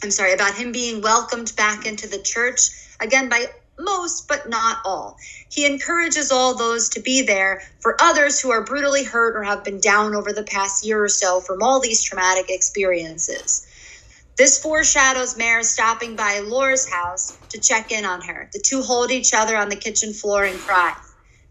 [0.04, 2.62] I'm sorry, about him being welcomed back into the church,
[3.00, 3.46] again by
[3.80, 5.18] most, but not all.
[5.50, 9.64] He encourages all those to be there for others who are brutally hurt or have
[9.64, 13.66] been down over the past year or so from all these traumatic experiences.
[14.38, 18.50] This foreshadows Mare stopping by Laura's house to check in on her.
[18.54, 20.94] The two hold each other on the kitchen floor and cry.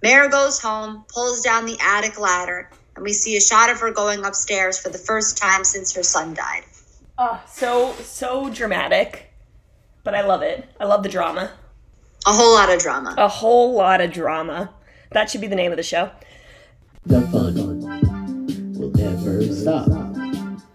[0.02, 3.90] Mare goes home, pulls down the attic ladder, and we see a shot of her
[3.90, 6.64] going upstairs for the first time since her son died.
[7.16, 9.32] Oh, so so dramatic,
[10.04, 10.68] but I love it.
[10.78, 11.50] I love the drama.
[12.26, 13.14] A whole lot of drama.
[13.16, 14.74] A whole lot of drama.
[15.12, 16.10] That should be the name of the show.
[17.06, 17.54] The fun
[18.74, 19.86] will never stop.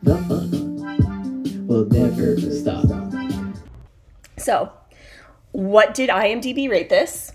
[0.02, 2.86] The fun will never stop.
[4.40, 4.72] So,
[5.52, 7.32] what did IMDb rate this?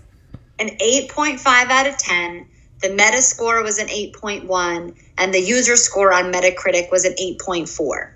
[0.59, 2.47] An 8.5 out of 10.
[2.81, 8.11] The Metascore was an 8.1, and the user score on Metacritic was an 8.4.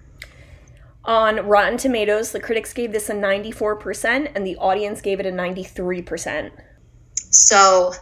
[1.05, 5.31] On Rotten Tomatoes, the critics gave this a 94% and the audience gave it a
[5.31, 6.51] 93%.
[7.13, 7.93] So,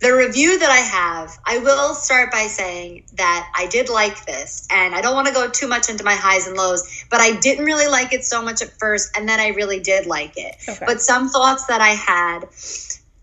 [0.00, 4.66] the review that I have, I will start by saying that I did like this,
[4.70, 7.36] and I don't want to go too much into my highs and lows, but I
[7.36, 10.56] didn't really like it so much at first, and then I really did like it.
[10.68, 10.84] Okay.
[10.84, 12.48] But some thoughts that I had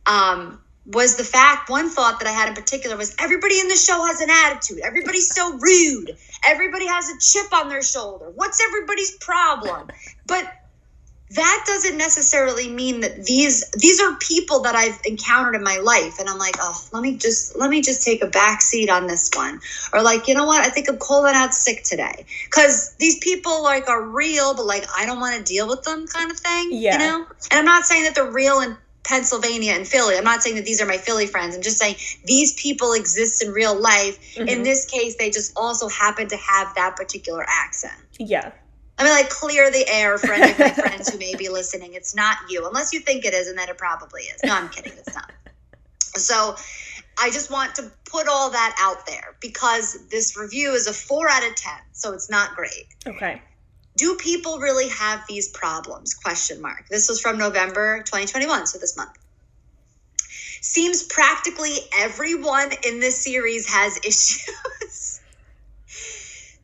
[0.06, 3.76] um, was the fact, one thought that I had in particular was everybody in the
[3.76, 4.80] show has an attitude.
[4.84, 6.18] Everybody's so rude.
[6.46, 8.32] Everybody has a chip on their shoulder.
[8.34, 9.88] What's everybody's problem?
[10.28, 10.52] But
[11.32, 16.20] that doesn't necessarily mean that these these are people that I've encountered in my life
[16.20, 19.08] and I'm like, oh, let me just let me just take a back seat on
[19.08, 19.62] this one.
[19.94, 20.66] Or like, you know what?
[20.66, 22.26] I think I'm calling out sick today.
[22.50, 26.06] Cause these people like are real, but like I don't want to deal with them
[26.06, 26.70] kind of thing.
[26.74, 26.94] Yeah.
[26.94, 27.28] You know?
[27.50, 28.76] And I'm not saying that they're real in
[29.12, 30.16] Pennsylvania and Philly.
[30.18, 31.54] I'm not saying that these are my Philly friends.
[31.54, 34.18] I'm just saying these people exist in real life.
[34.38, 34.64] In Mhm.
[34.64, 37.94] this case, they just also happen to have that particular accent.
[38.18, 38.52] Yeah.
[38.98, 41.94] I mean, like, clear the air for any of my friends who may be listening.
[41.94, 44.40] It's not you, unless you think it is, and then it probably is.
[44.46, 44.94] No, I'm kidding.
[44.94, 45.30] It's not.
[46.16, 46.56] So,
[47.20, 51.28] I just want to put all that out there because this review is a four
[51.30, 52.88] out of ten, so it's not great.
[53.06, 53.42] Okay.
[53.98, 56.14] Do people really have these problems?
[56.14, 56.88] Question mark.
[56.90, 59.18] This was from November 2021, so this month.
[60.62, 65.22] Seems practically everyone in this series has issues.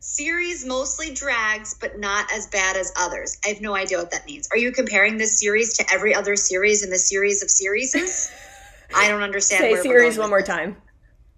[0.00, 3.38] series mostly drags, but not as bad as others.
[3.44, 4.48] I have no idea what that means.
[4.50, 8.30] Are you comparing this series to every other series in the series of series?
[8.94, 9.60] I don't understand.
[9.60, 10.76] Say series one more with time.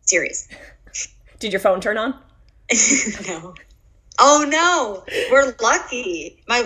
[0.02, 0.48] Series.
[1.40, 2.14] Did your phone turn on?
[3.26, 3.54] no.
[4.20, 6.42] Oh no, we're lucky.
[6.46, 6.62] My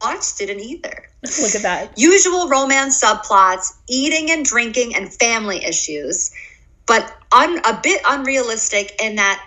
[0.00, 1.08] watch didn't either.
[1.40, 1.98] Look at that.
[1.98, 6.32] Usual romance subplots, eating and drinking, and family issues,
[6.86, 9.44] but un- a bit unrealistic in that.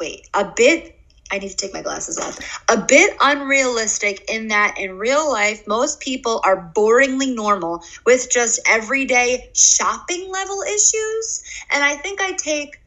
[0.00, 0.98] Wait, a bit.
[1.30, 2.38] I need to take my glasses off.
[2.68, 8.60] A bit unrealistic in that in real life, most people are boringly normal with just
[8.68, 11.42] everyday shopping level issues.
[11.70, 12.81] And I think I take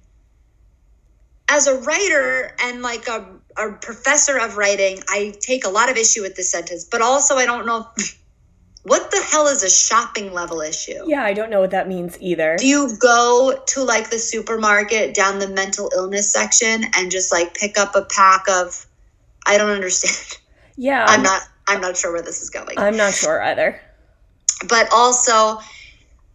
[1.50, 3.26] as a writer and like a,
[3.58, 7.36] a professor of writing, I take a lot of issue with this sentence, but also
[7.36, 7.88] I don't know
[8.84, 11.04] what the hell is a shopping level issue.
[11.06, 12.56] Yeah, I don't know what that means either.
[12.58, 17.54] Do you go to like the supermarket down the mental illness section and just like
[17.56, 18.86] pick up a pack of?
[19.46, 20.42] I don't understand.
[20.78, 21.42] Yeah, I'm um, not.
[21.68, 22.78] I'm not sure where this is going.
[22.78, 23.80] I'm not sure either.
[24.68, 25.60] but also,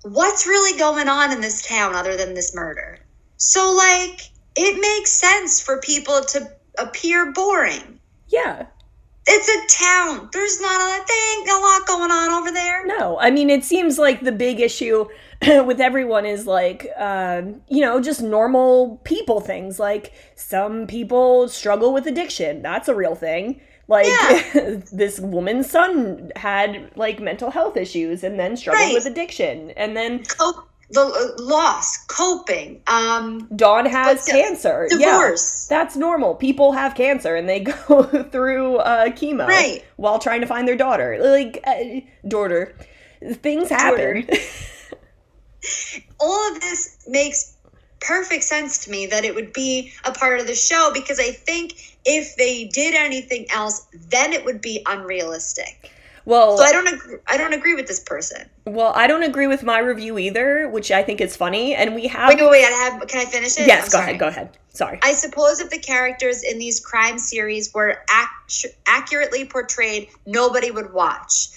[0.02, 3.00] what's really going on in this town other than this murder?
[3.36, 7.98] So like, it makes sense for people to appear boring.
[8.28, 8.66] Yeah.
[9.26, 10.28] It's a town.
[10.32, 12.86] There's not a thing, a lot going on over there.
[12.86, 15.06] No, I mean, it seems like the big issue
[15.42, 19.78] with everyone is like, um, you know, just normal people things.
[19.78, 22.62] Like, some people struggle with addiction.
[22.62, 23.60] That's a real thing.
[23.88, 24.76] Like, Yeah.
[24.92, 28.94] this woman's son had like mental health issues and then struggled Right.
[28.94, 29.70] with addiction.
[29.72, 34.86] And then Cope, the uh, loss, coping, um, Dawn has cancer.
[34.90, 35.68] divorce.
[35.70, 36.34] Yeah, that's normal.
[36.34, 39.84] People have cancer and they go through uh, chemo Right.
[39.96, 41.18] while trying to find their daughter.
[41.20, 42.74] Like, uh, daughter.
[43.34, 44.26] Things happen.
[46.20, 47.54] all of this makes
[48.00, 51.32] perfect sense to me that it would be a part of the show because I
[51.32, 51.74] think
[52.04, 55.90] if they did anything else, then it would be unrealistic.
[56.30, 58.48] Well, So I don't agree, I don't agree with this person.
[58.64, 61.74] Well, I don't agree with my review either, which I think is funny.
[61.74, 62.28] And we have.
[62.28, 62.64] Wait, wait, wait.
[62.64, 63.08] I have.
[63.08, 63.66] Can I finish it?
[63.66, 64.04] yes, I'm go sorry.
[64.04, 64.20] ahead.
[64.20, 64.58] Go ahead.
[64.70, 64.98] Sorry.
[65.02, 70.92] I suppose if the characters in these crime series were act- accurately portrayed, nobody would
[70.92, 71.48] watch.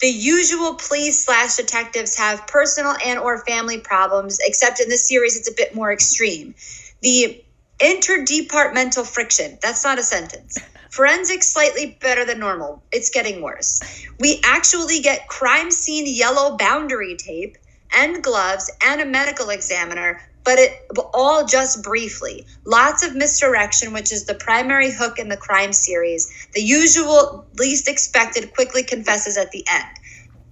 [0.00, 5.36] The usual police slash detectives have personal and or family problems, except in this series
[5.36, 6.54] it's a bit more extreme.
[7.00, 7.43] The
[7.80, 10.58] interdepartmental friction, that's not a sentence.
[10.90, 12.82] Forensics slightly better than normal.
[12.92, 13.82] It's getting worse.
[14.20, 17.56] We actually get crime scene yellow boundary tape
[17.92, 22.46] and gloves and a medical examiner, but it all just briefly.
[22.64, 26.30] Lots of misdirection, which is the primary hook in the crime series.
[26.52, 29.88] The usual, least expected, quickly confesses at the end.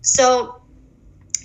[0.00, 0.60] So,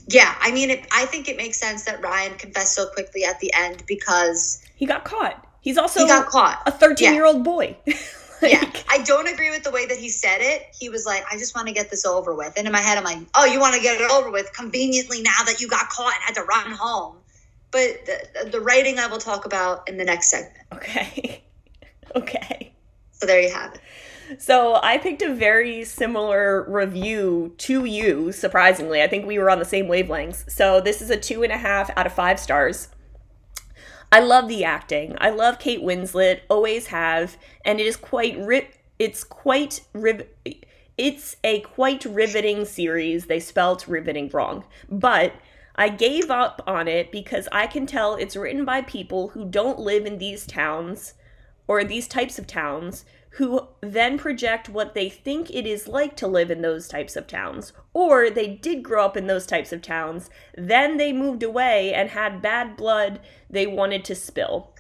[0.08, 3.40] yeah, I mean, it, I think it makes sense that Ryan confessed so quickly at
[3.42, 5.44] the end because He got caught.
[5.68, 6.62] He's also he got caught.
[6.66, 7.76] a 13 year old boy.
[8.40, 10.68] Yeah, I don't agree with the way that he said it.
[10.80, 12.54] He was like, I just want to get this over with.
[12.56, 15.24] And in my head, I'm like, oh, you want to get it over with conveniently
[15.24, 17.16] now that you got caught and had to run home.
[17.72, 20.54] But the, the writing I will talk about in the next segment.
[20.72, 21.44] Okay.
[22.16, 22.72] Okay.
[23.12, 23.82] So there you have it.
[24.40, 29.02] So I picked a very similar review to you, surprisingly.
[29.02, 30.50] I think we were on the same wavelengths.
[30.50, 32.90] So this is a two and a half out of five stars.
[34.12, 35.16] I love the acting.
[35.20, 40.28] I love Kate Winslet, always have, and it is quite ri- it's quite riv-
[40.98, 43.26] it's a quite riveting series.
[43.26, 44.64] They spelt riveting wrong.
[44.90, 45.34] But
[45.76, 49.80] I gave up on it because I can tell it's written by people who don't
[49.80, 51.14] live in these towns
[51.68, 56.28] or these types of towns who then project what they think it is like to
[56.28, 57.72] live in those types of towns.
[57.94, 62.10] Or they did grow up in those types of towns, then they moved away and
[62.10, 64.74] had bad blood they wanted to spill.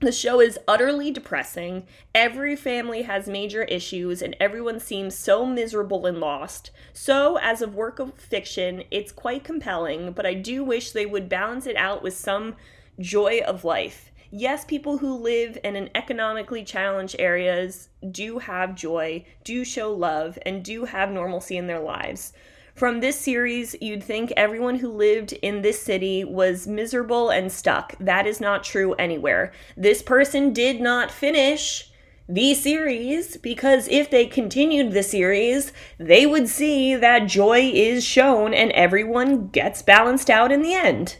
[0.00, 1.86] The show is utterly depressing.
[2.14, 6.70] Every family has major issues, and everyone seems so miserable and lost.
[6.92, 11.30] So, as a work of fiction, it's quite compelling, but I do wish they would
[11.30, 12.56] balance it out with some
[13.00, 14.12] joy of life.
[14.30, 20.38] Yes, people who live in an economically challenged areas do have joy, do show love,
[20.44, 22.32] and do have normalcy in their lives.
[22.74, 27.94] From this series, you'd think everyone who lived in this city was miserable and stuck.
[27.98, 29.52] That is not true anywhere.
[29.76, 31.90] This person did not finish
[32.28, 38.52] the series because if they continued the series, they would see that joy is shown
[38.52, 41.16] and everyone gets balanced out in the end.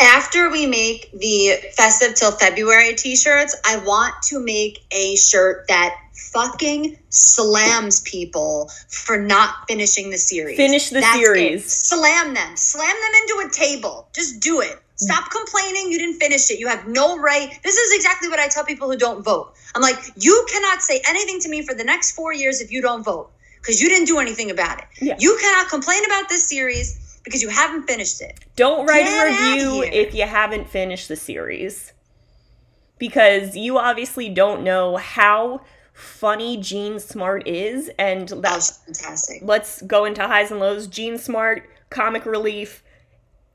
[0.00, 5.66] After we make the festive till February t shirts, I want to make a shirt
[5.68, 10.56] that fucking slams people for not finishing the series.
[10.56, 11.64] Finish the That's series.
[11.64, 11.70] it.
[11.70, 12.56] Slam them.
[12.56, 14.08] Slam them into a table.
[14.14, 14.78] Just do it.
[14.96, 16.58] Stop complaining you didn't finish it.
[16.58, 17.56] You have no right.
[17.62, 19.54] This is exactly what I tell people who don't vote.
[19.76, 22.82] I'm like, you cannot say anything to me for the next four years if you
[22.82, 23.30] don't vote
[23.60, 24.86] because you didn't do anything about it.
[25.00, 25.16] Yeah.
[25.20, 28.38] You cannot complain about this series because you haven't finished it.
[28.56, 31.92] Don't write Get a review if you haven't finished the series.
[32.98, 35.60] Because you obviously don't know how
[35.92, 39.38] funny Jean Smart is, and That that's was fantastic.
[39.42, 40.86] let's go into highs and lows.
[40.88, 42.82] Jean Smart, comic relief,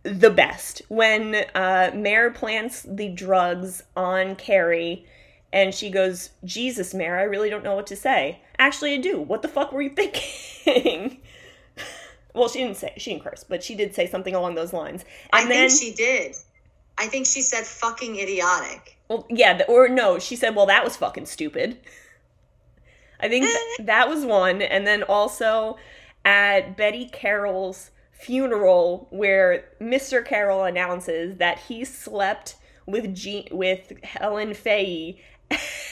[0.03, 0.81] the best.
[0.87, 5.05] When uh, Mare plants the drugs on Carrie,
[5.51, 9.19] and she goes, "Jesus, Mare, I really don't know what to say." Actually, I do.
[9.19, 11.19] What the fuck were you thinking?
[12.33, 15.05] well, she didn't say she didn't curse, but she did say something along those lines.
[15.31, 16.35] I And then, think she did.
[16.97, 18.97] I think she said fucking idiotic.
[19.09, 21.77] well, yeah, or no, she said, "Well, that was fucking stupid."
[23.19, 23.83] I think th- eh.
[23.85, 25.77] that was one, and then also
[26.25, 30.25] at Betty Carroll's funeral, where Mr.
[30.25, 32.55] Carroll announces that he slept
[32.85, 35.21] with Jean- with Helen Fahey,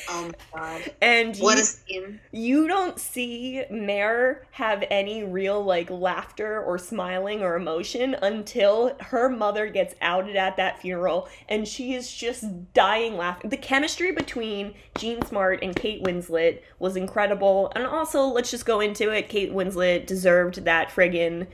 [0.10, 0.94] Oh my god.
[1.02, 2.20] and What you, a scene.
[2.32, 9.30] you don't see Mare have any real like laughter or smiling or emotion until her
[9.30, 13.50] mother gets outed at that funeral and she is just dying laughing.
[13.50, 17.72] The chemistry between Jean Smart and Kate Winslet was incredible.
[17.76, 19.30] And also, let's just go into it.
[19.30, 21.48] Kate Winslet deserved that friggin'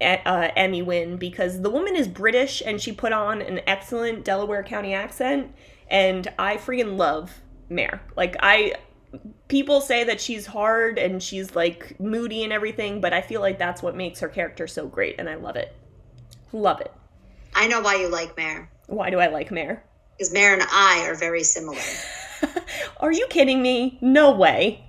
[0.00, 4.62] uh, Emmy win because the woman is British and she put on an excellent Delaware
[4.62, 5.54] County accent.
[5.88, 7.40] And I freaking love
[7.70, 8.02] Mare.
[8.16, 8.74] Like, I
[9.48, 13.58] people say that she's hard and she's like moody and everything, but I feel like
[13.58, 15.74] that's what makes her character so great, and I love it.
[16.52, 16.92] Love it.
[17.54, 18.70] I know why you like Mare.
[18.86, 19.84] Why do I like Mare?
[20.16, 21.80] Because Mare and I are very similar.
[23.00, 23.98] Are you kidding me?
[24.00, 24.84] No way.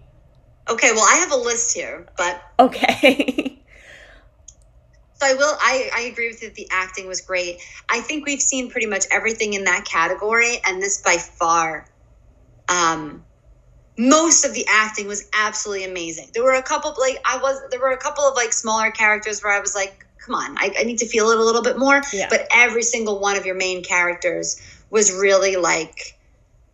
[0.69, 3.61] Okay, well, I have a list here, but Okay.
[5.13, 5.55] so I will.
[5.59, 6.49] I, I agree with you.
[6.49, 7.61] that The acting was great.
[7.89, 11.87] I think we've seen pretty much everything in that category, and this by far,
[12.71, 13.23] um,
[13.97, 16.29] most of the acting was absolutely amazing.
[16.33, 17.61] There were a couple like I was.
[17.69, 20.73] There were a couple of like smaller characters where I was like, come on, I,
[20.79, 22.01] I need to feel it a little bit more.
[22.13, 22.27] Yeah.
[22.29, 24.59] But every single one of your main characters
[24.89, 26.17] was really like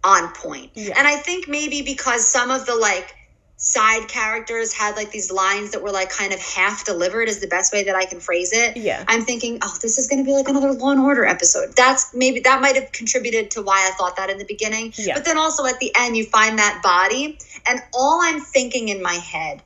[0.04, 0.72] on point.
[0.76, 0.94] Yeah.
[0.98, 3.16] And I think maybe because some of the like
[3.60, 7.48] side characters had like these lines that were like kind of half delivered is the
[7.48, 8.78] best way that I can phrase it.
[8.78, 9.04] Yeah.
[9.08, 11.76] I'm thinking, oh, this is going to be like another Law and Order episode.
[11.76, 14.94] That's maybe that might have contributed to why I thought that in the beginning.
[14.96, 15.16] Yeah.
[15.16, 19.02] But then also at the end, you find that body, and all I'm thinking in
[19.02, 19.64] my head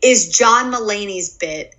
[0.00, 1.74] is John Mulaney's bit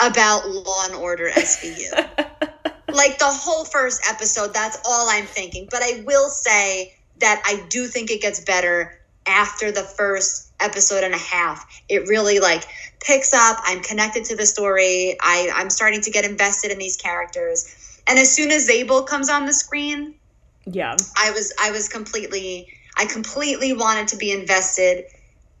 [0.00, 1.92] about Law and Order SVU.
[2.94, 5.66] like the whole first episode, that's all I'm thinking.
[5.68, 11.04] But I will say that I do think it gets better after the first episode
[11.04, 11.82] and a half.
[11.88, 12.64] It really like
[13.00, 13.58] picks up.
[13.64, 15.16] I'm connected to the story.
[15.20, 18.00] I, I'm starting to get invested in these characters.
[18.06, 20.14] And as soon as Zabel comes on the screen,
[20.66, 20.96] yeah.
[21.16, 25.04] I was I was completely I completely wanted to be invested.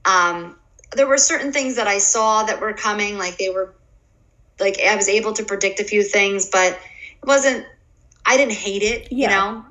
[0.04, 0.56] Um,
[0.92, 3.74] there were certain things that I saw that were coming, like they were
[4.60, 7.66] like I was able to predict a few things, but it wasn't
[8.24, 9.64] I didn't hate it, you know.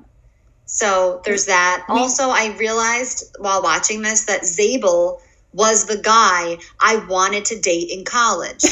[0.74, 1.84] So there's that.
[1.88, 5.22] Also, I realized while watching this that Zabel
[5.52, 8.64] was the guy I wanted to date in college.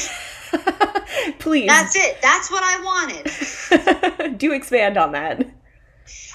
[1.38, 2.20] Please That's it.
[2.20, 2.82] That's what I
[4.18, 4.38] wanted.
[4.38, 5.48] do expand on that.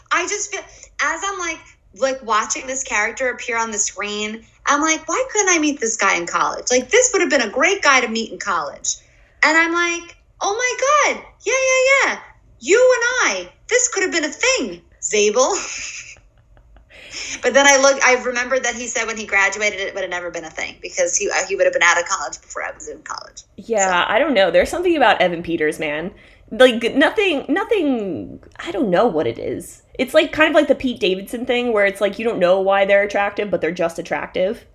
[0.09, 0.61] I just feel
[1.01, 1.59] as I'm like
[1.97, 5.97] like watching this character appear on the screen, I'm like, why couldn't I meet this
[5.97, 6.67] guy in college?
[6.71, 8.95] Like this would have been a great guy to meet in college.
[9.43, 12.19] And I'm like, oh my god, yeah, yeah, yeah.
[12.61, 15.55] You and I, this could have been a thing, Zabel.
[17.41, 20.09] but then I look, I remembered that he said when he graduated, it would have
[20.09, 22.71] never been a thing because he he would have been out of college before I
[22.71, 23.43] was in college.
[23.55, 24.51] Yeah, I don't know.
[24.51, 26.13] There's something about Evan Peters, man.
[26.49, 28.43] Like nothing, nothing.
[28.59, 29.83] I don't know what it is.
[29.99, 32.61] It's like kind of like the Pete Davidson thing, where it's like you don't know
[32.61, 34.65] why they're attractive, but they're just attractive.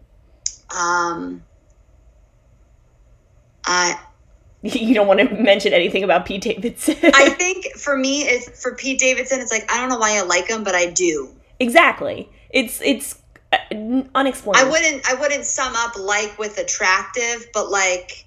[0.76, 1.44] Um,
[3.64, 3.98] I
[4.72, 6.96] You don't want to mention anything about Pete Davidson.
[7.02, 9.40] I think for me, it's for Pete Davidson.
[9.40, 11.34] It's like I don't know why I like him, but I do.
[11.58, 12.28] exactly.
[12.50, 13.18] It's it's
[13.52, 13.56] uh,
[14.14, 14.58] unexplained.
[14.64, 18.24] I wouldn't I wouldn't sum up like with attractive, but like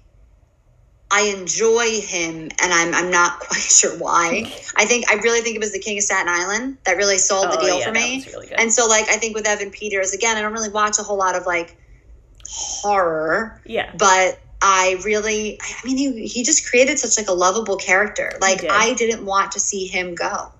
[1.10, 4.52] I enjoy him and I'm I'm not quite sure why.
[4.76, 7.46] I think I really think it was the King of Staten Island that really sold
[7.52, 8.26] the Oh, deal yeah, for me.
[8.32, 8.52] really.
[8.52, 11.16] And so like I think with Evan Peters again, I don't really watch a whole
[11.16, 11.76] lot of like
[12.48, 13.92] horror, Yeah.
[13.98, 18.32] but I really I mean he he just created such like a lovable character.
[18.40, 18.70] Like did.
[18.70, 20.52] I didn't want to see him go.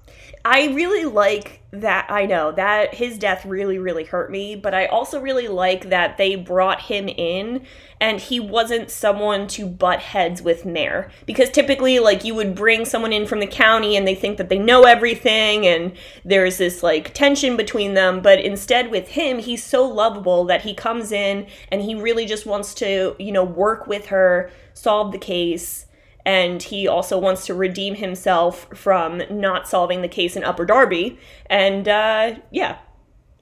[0.44, 2.06] I really like that.
[2.10, 6.16] I know that his death really, really hurt me, but I also really like that
[6.16, 7.64] they brought him in
[8.00, 11.10] and he wasn't someone to butt heads with Mare.
[11.24, 14.48] Because typically, like, you would bring someone in from the county and they think that
[14.48, 18.20] they know everything and there's this, like, tension between them.
[18.20, 22.44] But instead, with him, he's so lovable that he comes in and he really just
[22.44, 25.85] wants to, you know, work with her, solve the case
[26.26, 31.18] and he also wants to redeem himself from not solving the case in Upper Darby.
[31.48, 32.78] And uh, yeah,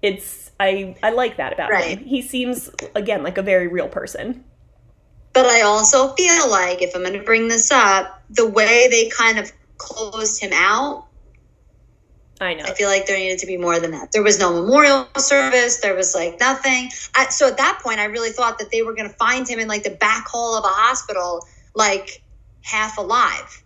[0.03, 1.99] it's I I like that about Right.
[1.99, 2.05] him.
[2.05, 4.45] He seems again like a very real person.
[5.33, 9.09] But I also feel like if I'm going to bring this up, the way they
[9.09, 11.07] kind of closed him out,
[12.41, 12.65] I know.
[12.65, 14.13] I feel like there needed to be more than that.
[14.13, 15.79] There was no memorial service.
[15.79, 16.91] There was like nothing.
[17.17, 19.59] I, so at that point, I really thought that they were going to find him
[19.59, 22.23] in like the back hall of a hospital, like
[22.65, 23.63] half alive,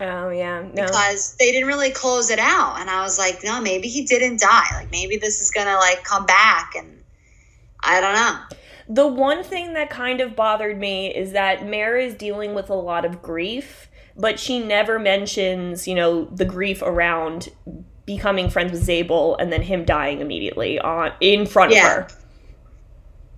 [0.00, 0.84] Oh yeah, no.
[0.86, 2.80] because they didn't really close it out.
[2.80, 4.66] And I was like, no, maybe he didn't die.
[4.74, 6.74] Like maybe this is going to like come back.
[6.76, 7.02] And
[7.80, 8.38] I don't know.
[8.88, 12.74] The one thing that kind of bothered me is that Mare is dealing with a
[12.74, 17.48] lot of grief, but she never mentions, you know, the grief around
[18.04, 21.86] becoming friends with Zabel and then him dying immediately on in front Yeah.
[21.86, 22.08] of her.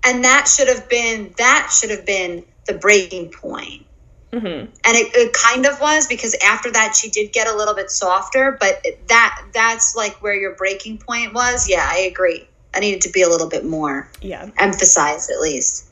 [0.06, 3.83] And that should have been that should have been the breaking point.
[4.40, 4.46] Hmm
[4.86, 7.90] and it, it kind of was because after that she did get a little bit
[7.90, 11.68] softer but that that's like where your breaking point was.
[11.68, 12.46] Yeah i agree.
[12.74, 14.50] I needed to be a little bit more Yeah.
[14.58, 15.86] emphasized at least.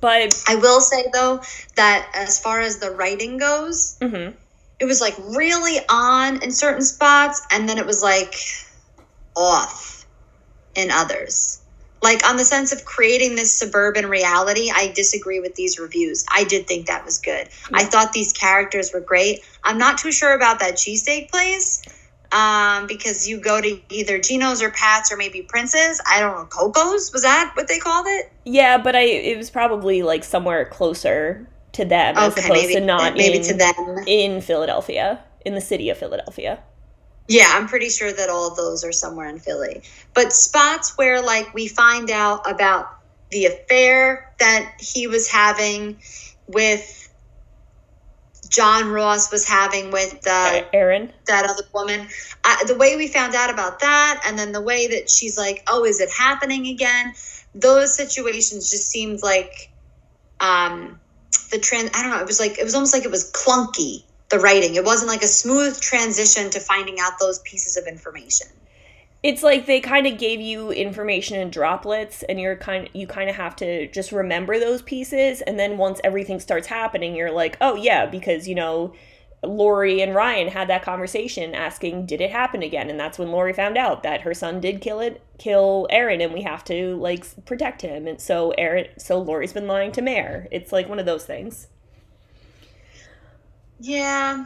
[0.00, 1.42] But i will say though
[1.76, 4.34] that as far as the writing goes mhm.
[4.80, 8.34] it was like really on in certain spots and then it was like
[9.36, 10.06] off
[10.74, 11.61] in others
[12.02, 16.44] like on the sense of creating this suburban reality i disagree with these reviews i
[16.44, 20.34] did think that was good i thought these characters were great i'm not too sure
[20.34, 21.82] about that cheesesteak place
[22.32, 26.00] um, because you go to either Geno's or Pat's or maybe Prince's.
[26.10, 26.46] I don't know.
[26.46, 27.12] Coco's?
[27.12, 28.32] Was that what they called it?
[28.44, 32.80] Yeah, but I it was probably like somewhere closer to them as opposed maybe, to
[32.80, 34.04] not maybe in, to them.
[34.06, 36.58] in Philadelphia, in the city of Philadelphia.
[37.28, 39.82] Yeah, I'm pretty sure that all of those are somewhere in Philly.
[40.14, 42.90] But spots where like we find out about
[43.30, 45.98] the affair that he was having
[46.46, 47.02] with
[48.52, 51.10] John Ross was having with uh, Erin.
[51.26, 52.06] that other woman.
[52.44, 55.62] Uh, the way we found out about that, and then the way that she's like,
[55.68, 57.14] "Oh, is it happening again?"
[57.54, 59.70] Those situations just seemed like
[60.40, 61.00] um,
[61.50, 61.90] the trend.
[61.94, 62.20] I don't know.
[62.20, 64.04] It was like it was almost like it was clunky.
[64.32, 64.76] The writing.
[64.76, 68.46] It wasn't like a smooth transition to finding out those pieces of information.
[69.22, 73.28] It's like they kind of gave you information in droplets and you're kind you kind
[73.28, 77.58] of have to just remember those pieces and then once everything starts happening you're like,
[77.60, 78.94] "Oh yeah, because you know,
[79.44, 83.52] Lori and Ryan had that conversation asking, "Did it happen again?" And that's when Lori
[83.52, 87.26] found out that her son did kill it, kill Erin, and we have to like
[87.44, 88.06] protect him.
[88.08, 90.48] And so Erin, so Lori's been lying to Mare.
[90.50, 91.68] It's like one of those things.
[93.82, 94.44] Yeah,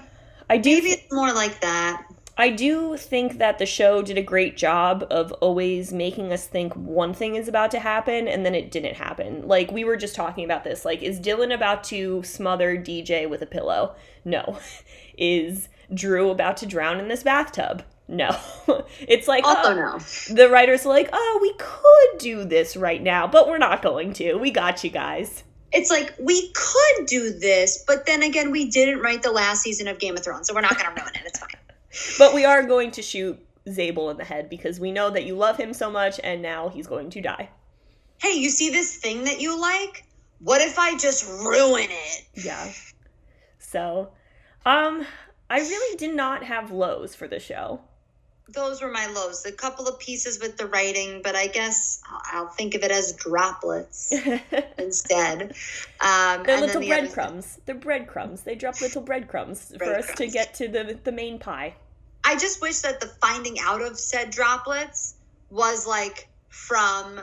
[0.48, 0.70] I do.
[0.70, 2.06] maybe it's more like that.
[2.38, 6.74] I do think that the show did a great job of always making us think
[6.74, 9.48] one thing is about to happen and then it didn't happen.
[9.48, 10.84] Like we were just talking about this.
[10.84, 13.94] Like, is Dylan about to smother DJ with a pillow?
[14.24, 14.58] No.
[15.18, 17.84] is Drew about to drown in this bathtub?
[18.06, 18.36] No.
[19.00, 19.98] it's like Also, oh, no.
[20.34, 24.34] the writers like, oh, we could do this right now, but we're not going to.
[24.34, 25.42] We got you guys.
[25.76, 29.88] It's like we could do this, but then again, we didn't write the last season
[29.88, 31.22] of Game of Thrones, so we're not going to ruin it.
[31.26, 31.50] It's fine.
[32.18, 33.38] But we are going to shoot
[33.70, 36.70] Zabel in the head because we know that you love him so much and now
[36.70, 37.50] he's going to die.
[38.18, 40.04] Hey, you see this thing that you like?
[40.40, 42.24] What if I just ruin it?
[42.34, 42.72] Yeah.
[43.58, 44.12] So,
[44.64, 45.06] um,
[45.50, 47.80] I really did not have lows for the show.
[48.48, 49.44] Those were my lows.
[49.44, 52.92] A couple of pieces with the writing, but I guess I'll, I'll think of it
[52.92, 54.12] as droplets
[54.78, 55.54] instead.
[55.98, 57.58] Um, They're little the breadcrumbs.
[57.64, 58.42] They're breadcrumbs.
[58.42, 61.74] They drop little breadcrumbs for us to get to the the main pie.
[62.22, 65.14] I just wish that the finding out of said droplets
[65.48, 67.20] was like from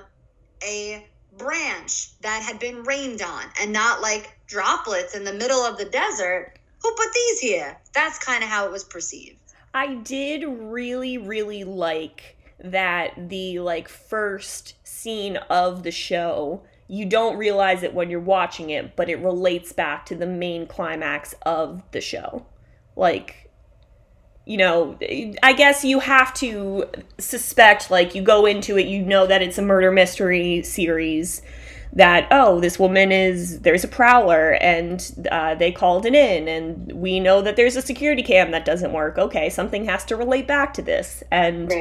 [0.65, 1.05] a
[1.37, 5.85] branch that had been rained on and not like droplets in the middle of the
[5.85, 6.53] desert.
[6.81, 7.77] Who put these here?
[7.93, 9.37] That's kind of how it was perceived.
[9.73, 16.63] I did really, really like that the like first scene of the show.
[16.87, 20.67] You don't realize it when you're watching it, but it relates back to the main
[20.67, 22.45] climax of the show.
[22.95, 23.49] Like,
[24.45, 24.97] you know,
[25.41, 26.85] I guess you have to
[27.17, 31.41] suspect, like, you go into it, you know that it's a murder mystery series.
[31.95, 36.91] That, oh, this woman is, there's a prowler and uh, they called it in, and
[36.91, 39.19] we know that there's a security cam that doesn't work.
[39.19, 41.23] Okay, something has to relate back to this.
[41.29, 41.71] And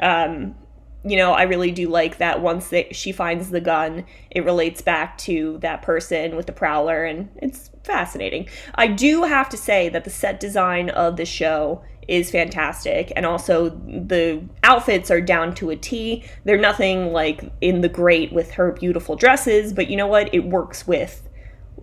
[0.00, 0.54] um,
[1.04, 4.80] you know, I really do like that once they, she finds the gun, it relates
[4.80, 8.48] back to that person with the prowler, and it's fascinating.
[8.74, 13.26] I do have to say that the set design of the show is fantastic, and
[13.26, 16.24] also the outfits are down to a T.
[16.44, 20.34] They're nothing like in the great with her beautiful dresses, but you know what?
[20.34, 21.28] It works with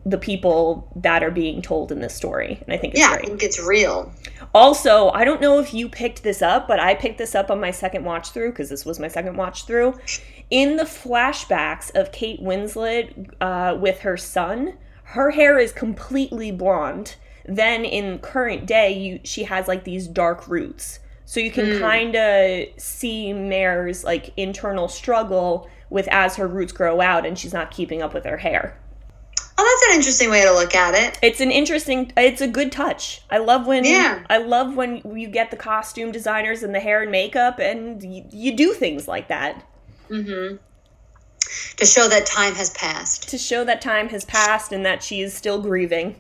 [0.06, 3.20] the people that are being told in this story, and I think it's Yeah, I
[3.20, 4.12] think it's real.
[4.54, 7.60] Also, I don't know if you picked this up, but I picked this up on
[7.60, 9.94] my second watch through because this was my second watch through.
[10.50, 17.16] In the flashbacks of Kate Winslet uh, with her son, her hair is completely blonde.
[17.56, 22.16] Then in current day, you she has like these dark roots, so you can kind
[22.16, 27.72] of see Mare's like internal struggle with as her roots grow out, and she's not
[27.72, 28.78] keeping up with her hair.
[29.58, 31.20] Oh, that's an interesting way to look at it.
[31.22, 32.12] It's an interesting.
[32.18, 33.22] It's a good touch.
[33.30, 33.86] I love when.
[33.86, 34.24] Yeah.
[34.30, 38.26] I love when you get the costume designers and the hair and makeup, and you,
[38.32, 39.66] you do things like that
[40.12, 40.58] Mm-hmm.
[41.78, 43.30] To show that time has passed.
[43.30, 46.16] to show that time has passed and that she is still grieving.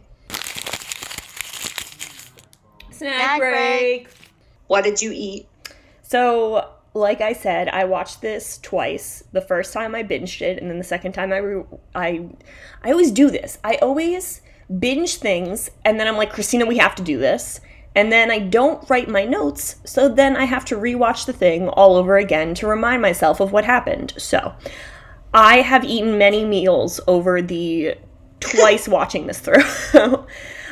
[3.01, 4.03] Snack, Snack break.
[4.03, 4.07] break.
[4.67, 5.47] What did you eat?
[6.03, 9.23] So, like I said, I watched this twice.
[9.31, 11.63] The first time I binged it, and then the second time I re-
[11.95, 12.29] I
[12.83, 13.57] I always do this.
[13.63, 14.41] I always
[14.79, 17.59] binge things, and then I'm like, Christina, we have to do this.
[17.95, 21.67] And then I don't write my notes, so then I have to rewatch the thing
[21.69, 24.13] all over again to remind myself of what happened.
[24.17, 24.53] So,
[25.33, 27.95] I have eaten many meals over the
[28.39, 29.63] twice watching this through.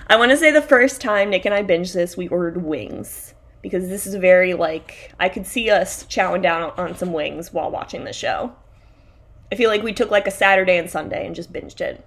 [0.10, 3.36] I want to say the first time Nick and I binged this, we ordered wings
[3.62, 7.70] because this is very like I could see us chowing down on some wings while
[7.70, 8.51] watching the show.
[9.51, 12.03] I feel like we took like a Saturday and Sunday and just binged it.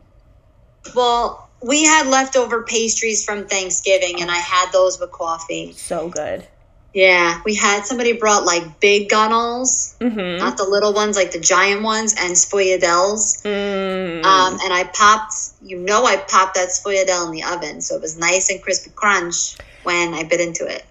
[0.95, 5.73] Well, we had leftover pastries from Thanksgiving, and I had those with coffee.
[5.73, 6.47] So good.
[6.95, 10.39] Yeah, we had somebody brought like big gunnels, Mm-hmm.
[10.39, 13.43] not the little ones, like the giant ones, and sfogliatelles.
[13.45, 14.25] Mm.
[14.25, 18.03] Um, and I popped, you know, I popped that sfogliatelle in the oven, so it
[18.03, 20.85] was nice and crispy crunch when I bit into it.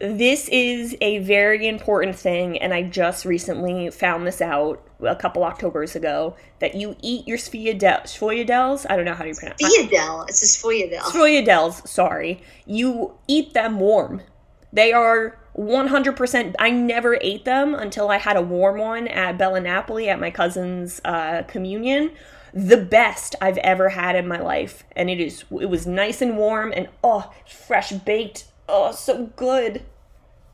[0.00, 5.42] This is a very important thing, and I just recently found this out a couple
[5.42, 8.86] Octobers ago that you eat your sfogliadel- sfogliatelles.
[8.88, 9.66] I don't know how you pronounce it.
[9.90, 11.00] Sfogliatelle, it's a sfogliatelle.
[11.00, 12.40] Sfogliatelles, sorry.
[12.64, 14.22] You eat them warm.
[14.72, 16.54] They are 100%.
[16.58, 20.30] I never ate them until I had a warm one at Bella Napoli at my
[20.30, 22.12] cousin's uh, communion.
[22.54, 25.44] The best I've ever had in my life, and it is.
[25.50, 28.46] It was nice and warm, and oh, fresh baked.
[28.68, 29.82] Oh, so good.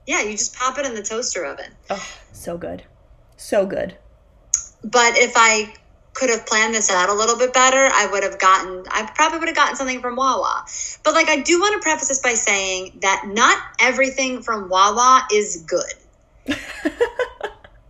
[0.07, 1.71] Yeah, you just pop it in the toaster oven.
[1.91, 2.83] Oh, so good,
[3.37, 3.97] so good.
[4.83, 5.73] But if I
[6.15, 9.41] could have planned this out a little bit better, I would have gotten, I probably
[9.41, 10.65] would have gotten something from Wawa.
[11.03, 15.27] But like, I do want to preface this by saying that not everything from Wawa
[15.33, 15.93] is good.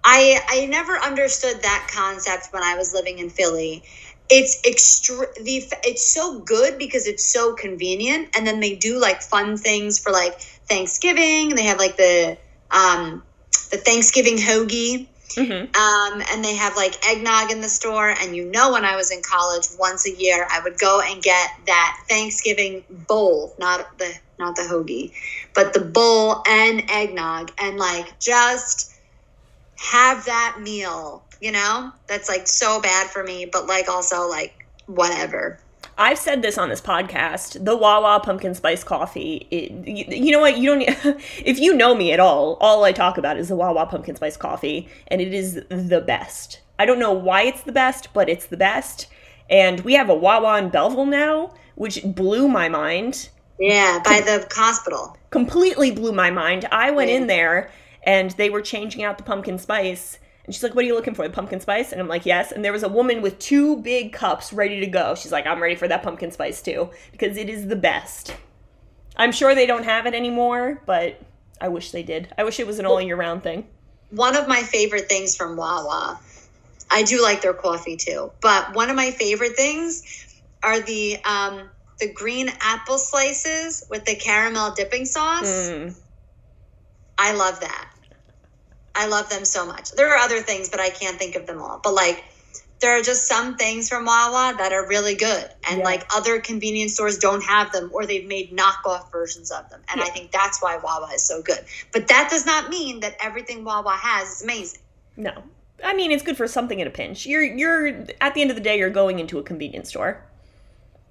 [0.04, 3.82] I I never understood that concept when I was living in Philly.
[4.28, 9.22] It's extra the it's so good because it's so convenient, and then they do like
[9.22, 11.54] fun things for like Thanksgiving.
[11.54, 12.36] They have like the
[12.70, 13.22] um
[13.70, 15.76] the Thanksgiving hoagie, Mhm.
[15.76, 18.10] Um, and they have like eggnog in the store.
[18.10, 21.22] And you know, when I was in college, once a year, I would go and
[21.22, 25.12] get that Thanksgiving bowl, not the not the hoagie,
[25.54, 28.92] but the bowl and eggnog, and like just
[29.76, 31.24] have that meal.
[31.40, 34.54] You know, that's like so bad for me, but like also like
[34.86, 35.60] whatever.
[35.96, 37.64] I've said this on this podcast.
[37.64, 39.46] The Wawa pumpkin spice coffee.
[39.50, 40.58] It, you, you know what?
[40.58, 41.20] You don't.
[41.44, 44.36] If you know me at all, all I talk about is the Wawa pumpkin spice
[44.36, 46.60] coffee, and it is the best.
[46.78, 49.06] I don't know why it's the best, but it's the best.
[49.48, 53.28] And we have a Wawa in Belleville now, which blew my mind.
[53.60, 55.16] Yeah, by the hospital.
[55.30, 56.66] Completely blew my mind.
[56.72, 57.70] I went in there,
[58.02, 60.18] and they were changing out the pumpkin spice.
[60.44, 61.26] And she's like, "What are you looking for?
[61.26, 64.12] The pumpkin spice?" And I'm like, "Yes." And there was a woman with two big
[64.12, 65.14] cups ready to go.
[65.14, 68.34] She's like, "I'm ready for that pumpkin spice too because it is the best."
[69.16, 71.20] I'm sure they don't have it anymore, but
[71.60, 72.28] I wish they did.
[72.36, 73.66] I wish it was an all year round thing.
[74.10, 76.20] one of my favorite things from Wawa.
[76.90, 80.02] I do like their coffee too, but one of my favorite things
[80.62, 81.68] are the um,
[81.98, 85.70] the green apple slices with the caramel dipping sauce.
[85.70, 85.96] Mm.
[87.18, 87.88] I love that.
[88.94, 89.92] I love them so much.
[89.92, 91.80] There are other things, but I can't think of them all.
[91.82, 92.24] But like,
[92.80, 95.84] there are just some things from Wawa that are really good, and Yeah.
[95.84, 99.80] like other convenience stores don't have them, or they've made knockoff versions of them.
[99.88, 101.64] And I think that's why Wawa is so good.
[101.92, 104.80] But that does not mean that everything Wawa has is amazing.
[105.16, 105.32] No,
[105.82, 107.24] I mean it's good for something in a pinch.
[107.26, 110.22] You're you're at the end of the day, you're going into a convenience store.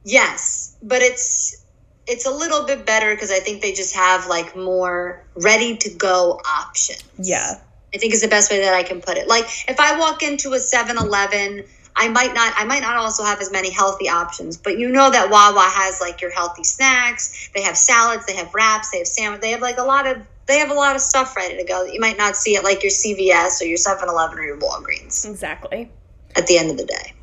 [0.03, 1.63] Yes, but it's
[2.05, 5.89] it's a little bit better because I think they just have like more ready to
[5.89, 7.01] go options.
[7.17, 7.59] Yeah,
[7.93, 9.27] I think is the best way that I can put it.
[9.27, 11.63] Like if I walk into a 7-Eleven,
[11.95, 15.11] I might not I might not also have as many healthy options, but you know
[15.11, 17.49] that Wawa has like your healthy snacks.
[17.53, 20.17] They have salads, they have wraps, they have sandwich, they have like a lot of
[20.45, 22.63] they have a lot of stuff ready to go that you might not see at
[22.63, 25.89] like your CVS or your 7-Eleven or your Walgreens exactly.
[26.35, 27.13] at the end of the day.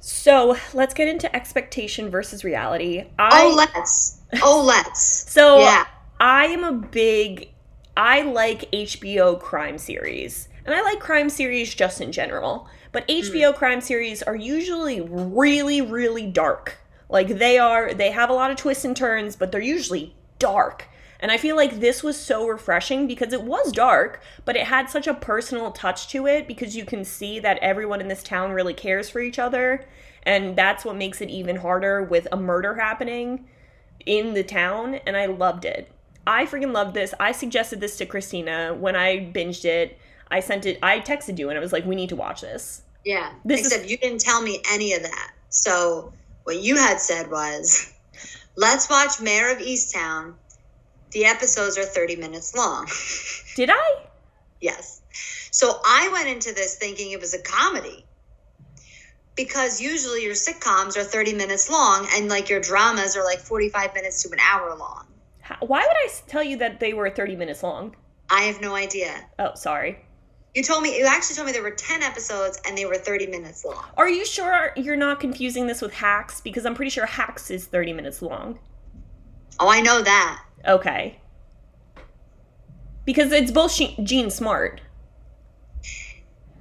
[0.00, 3.04] So let's get into expectation versus reality.
[3.18, 4.20] I oh, let's.
[4.42, 5.02] Oh, let's.
[5.32, 5.86] so yeah.
[6.20, 7.50] I am a big
[7.98, 10.48] I like HBO crime series.
[10.64, 12.68] And I like crime series just in general.
[12.92, 13.16] But hmm.
[13.16, 16.78] HBO crime series are usually really really dark.
[17.08, 20.88] Like they are they have a lot of twists and turns, but they're usually dark.
[21.20, 24.88] And I feel like this was so refreshing because it was dark, but it had
[24.88, 28.52] such a personal touch to it because you can see that everyone in this town
[28.52, 29.84] really cares for each other.
[30.22, 33.48] And that's what makes it even harder with a murder happening
[34.06, 34.94] in the town.
[35.06, 35.90] And I loved it.
[36.28, 37.14] I freaking loved this.
[37.18, 39.98] I suggested this to Christina when I binged it.
[40.30, 42.82] I sent it, I texted you and I was like, we need to watch this.
[43.02, 43.32] Yeah.
[43.46, 45.32] This is- Except you didn't tell me any of that.
[45.48, 46.12] So
[46.44, 47.90] what you had said was,
[48.56, 50.34] let's watch Mayor of Easttown.
[51.12, 52.86] The episodes are 30 minutes long.
[53.56, 53.96] Did I?
[54.60, 55.00] yes.
[55.50, 58.04] So I went into this thinking it was a comedy.
[59.34, 63.94] Because usually your sitcoms are 30 minutes long and like your dramas are like 45
[63.94, 65.06] minutes to an hour long.
[65.48, 67.96] How, why would I tell you that they were 30 minutes long?
[68.28, 69.14] I have no idea.
[69.38, 70.04] Oh, sorry.
[70.54, 73.28] You told me, you actually told me there were 10 episodes and they were 30
[73.28, 73.82] minutes long.
[73.96, 76.42] Are you sure you're not confusing this with Hacks?
[76.42, 78.58] Because I'm pretty sure Hacks is 30 minutes long.
[79.58, 80.44] Oh, I know that.
[80.66, 81.18] Okay.
[83.06, 84.82] Because it's both Jean Smart.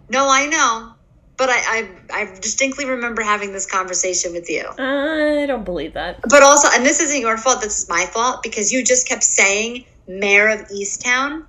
[0.07, 0.93] No, I know.
[1.37, 1.89] But I, I,
[2.21, 4.65] I distinctly remember having this conversation with you.
[4.79, 6.19] I don't believe that.
[6.27, 9.23] But also, and this isn't your fault, this is my fault because you just kept
[9.23, 11.45] saying mayor of Easttown.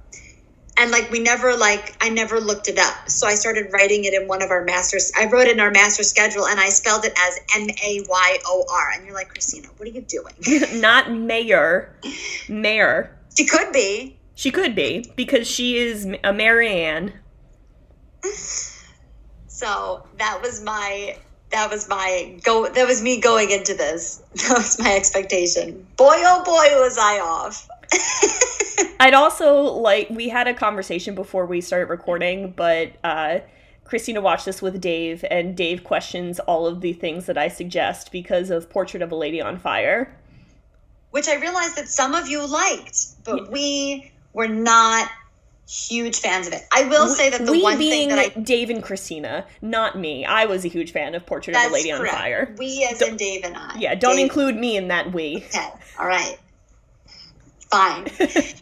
[0.81, 3.09] And like, we never, like, I never looked it up.
[3.09, 5.11] So I started writing it in one of our masters.
[5.19, 8.39] I wrote it in our master schedule and I spelled it as M A Y
[8.47, 8.91] O R.
[8.95, 10.35] And you're like, Christina, what are you doing?
[10.81, 11.97] not Mayor.
[12.49, 13.17] Mayor.
[13.37, 14.19] she could be.
[14.35, 17.15] She could be because she is a Marianne.
[19.59, 21.19] So that was my.
[21.51, 22.69] That was my go.
[22.69, 24.23] That was me going into this.
[24.37, 25.85] That was my expectation.
[25.97, 27.69] Boy, oh boy, was I off.
[29.01, 33.41] I'd also like we had a conversation before we started recording, but uh
[33.85, 38.13] Christina watched this with Dave and Dave questions all of the things that I suggest
[38.13, 40.15] because of Portrait of a Lady on Fire.
[41.11, 45.09] which I realized that some of you liked, but we were not
[45.69, 46.63] huge fans of it.
[46.73, 49.99] I will say that the we one being thing that I Dave and Christina, not
[49.99, 50.25] me.
[50.25, 52.07] I was a huge fan of Portrait of a Lady on.
[52.07, 52.55] Fire.
[52.59, 53.77] We as in Dave and I.
[53.79, 55.37] Yeah, don't Dave- include me in that we.
[55.49, 56.39] Okay, all right,
[57.71, 58.07] fine.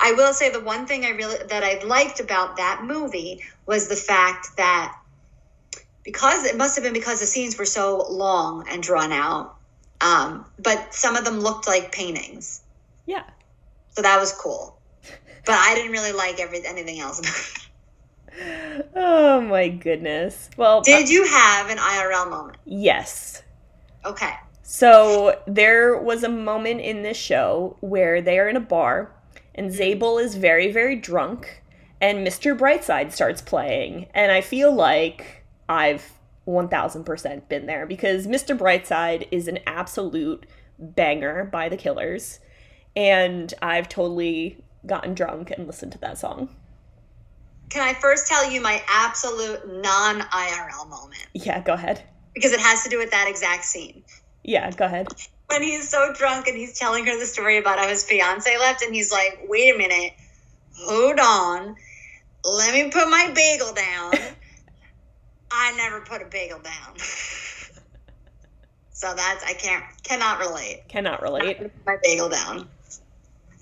[0.00, 3.88] I will say the one thing I really that I liked about that movie was
[3.88, 4.96] the fact that
[6.04, 9.56] because it must have been because the scenes were so long and drawn out,
[10.00, 12.60] um, but some of them looked like paintings,
[13.06, 13.22] Yeah.
[13.96, 14.73] so that was cool.
[15.44, 17.20] But I didn't really like every anything else.
[18.96, 20.50] Oh my goodness.
[20.56, 22.58] Well, uh, Did you have an IRL moment?
[22.64, 23.42] yes.
[24.04, 24.32] Okay.
[24.62, 29.12] So there was a moment in this show where they are in a bar
[29.54, 31.62] and Zabel is very, very drunk
[32.00, 32.58] and Mr.
[32.58, 34.08] Brightside starts playing.
[34.14, 36.12] And I feel like I've
[36.48, 38.58] 1000% been there because Mr.
[38.58, 40.44] Brightside is an absolute
[40.78, 42.40] banger by the Killers.
[42.96, 46.48] And I've totally gotten drunk and listened to that song.
[47.70, 51.26] Can I first tell you my absolute non IRL moment?
[51.32, 52.02] Yeah, go ahead.
[52.34, 54.04] Because it has to do with that exact scene.
[54.42, 55.08] Yeah, go ahead.
[55.48, 58.82] When he's so drunk and he's telling her the story about how his fiance left,
[58.82, 60.12] and he's like, wait a minute,
[60.76, 61.76] hold on,
[62.44, 64.12] let me put my bagel down.
[65.50, 66.96] I never put a bagel down.
[68.90, 70.82] so that's, I can't, cannot relate.
[70.88, 71.70] Cannot relate.
[71.86, 72.68] my bagel down.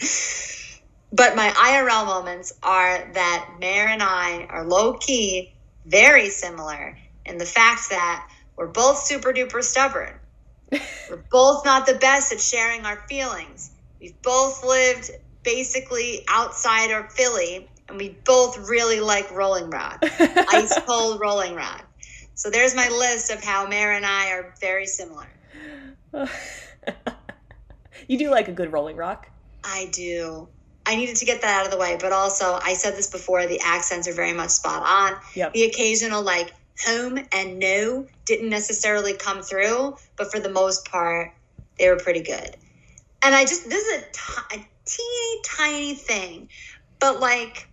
[1.13, 5.53] But my IRL moments are that Mare and I are low key
[5.85, 6.97] very similar
[7.27, 10.15] in the fact that we're both super duper stubborn.
[11.11, 13.73] we're both not the best at sharing our feelings.
[14.01, 15.11] We've both lived
[15.45, 21.85] basically outside of Philly, and we both really like Rolling Rock, ice cold Rolling Rock.
[22.35, 25.27] So there's my list of how Mare and I are very similar.
[28.09, 29.29] you do like a good Rolling Rock.
[29.63, 30.49] I do.
[30.87, 33.47] I needed to get that out of the way, but also I said this before,
[33.47, 35.19] the accents are very much spot on.
[35.35, 35.53] Yep.
[35.53, 36.53] The occasional like
[36.85, 41.33] home and no didn't necessarily come through, but for the most part,
[41.79, 42.57] they were pretty good.
[43.25, 44.03] And I just this is
[44.53, 46.49] a, teeny tiny thing,
[46.99, 47.69] but like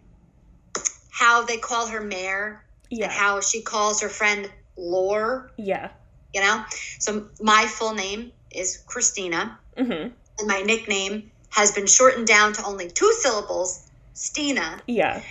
[1.12, 3.10] how they call her Mare and Yeah.
[3.10, 5.90] how she calls her friend Lore, Yeah.
[6.34, 6.64] you know?
[7.00, 9.92] So my full name is Christina hmm
[10.40, 14.82] and my nickname has been shortened down to only two syllables, Stina.
[14.88, 15.22] Yeah.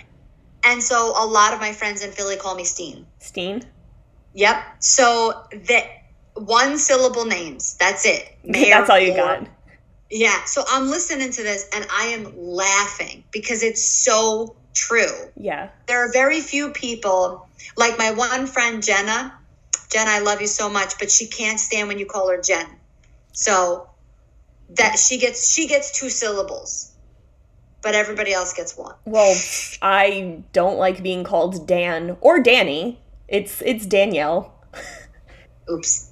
[0.63, 3.05] And so a lot of my friends in Philly call me Steen.
[3.19, 3.63] Steen.
[4.33, 4.63] Yep.
[4.79, 5.85] So that
[6.35, 7.75] one syllable names.
[7.79, 8.37] That's it.
[8.43, 9.47] Mayor That's all you got.
[10.11, 10.43] Yeah.
[10.45, 15.29] So I'm listening to this and I am laughing because it's so true.
[15.35, 15.69] Yeah.
[15.87, 17.47] There are very few people
[17.77, 19.35] like my one friend Jenna.
[19.91, 22.67] Jen, I love you so much, but she can't stand when you call her Jen.
[23.31, 23.88] So
[24.75, 26.91] that she gets she gets two syllables,
[27.81, 28.95] but everybody else gets one.
[29.05, 29.35] Well,
[29.81, 32.99] I don't like being called Dan or Danny.
[33.27, 34.53] It's it's Danielle.
[35.71, 36.07] Oops.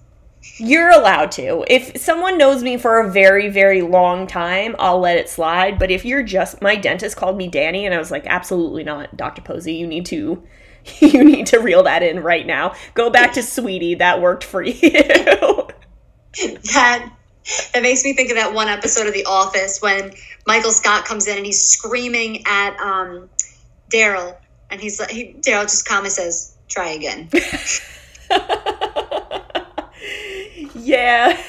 [0.60, 1.66] You're allowed to.
[1.68, 5.78] If someone knows me for a very, very long time, I'll let it slide.
[5.78, 9.16] But if you're just my dentist called me Danny and I was like, absolutely not,
[9.18, 9.42] Dr.
[9.42, 10.44] Posey, you need to
[11.00, 12.74] you need to reel that in right now.
[12.94, 14.82] Go back to Sweetie, that worked for you.
[16.74, 17.17] That
[17.74, 20.14] that makes me think of that one episode of The Office when
[20.46, 23.30] Michael Scott comes in and he's screaming at um,
[23.90, 24.36] Daryl,
[24.70, 27.30] and he's like, he, Daryl just calmly says, "Try again."
[30.76, 31.42] yeah.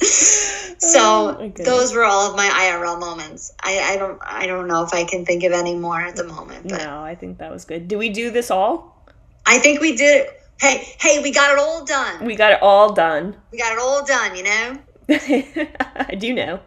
[0.00, 3.52] So Oh, those were all of my IRL moments.
[3.62, 6.24] I, I don't I don't know if I can think of any more at the
[6.24, 7.88] moment, but No, I think that was good.
[7.88, 8.96] Do we do this all?
[9.44, 10.28] I think we did.
[10.60, 12.24] Hey, hey, we got it all done.
[12.24, 13.36] We got it all done.
[13.52, 14.36] We got it all done.
[14.36, 14.78] You know.
[16.08, 16.60] I do know.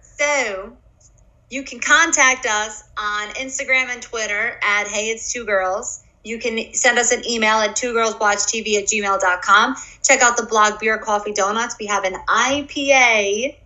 [0.00, 0.76] So
[1.50, 6.02] you can contact us on Instagram and Twitter at Hey It's Two Girls.
[6.24, 9.76] You can send us an email at two girls watch TV at gmail.com.
[10.02, 11.76] Check out the blog Beer Coffee Donuts.
[11.78, 13.56] We have an IPA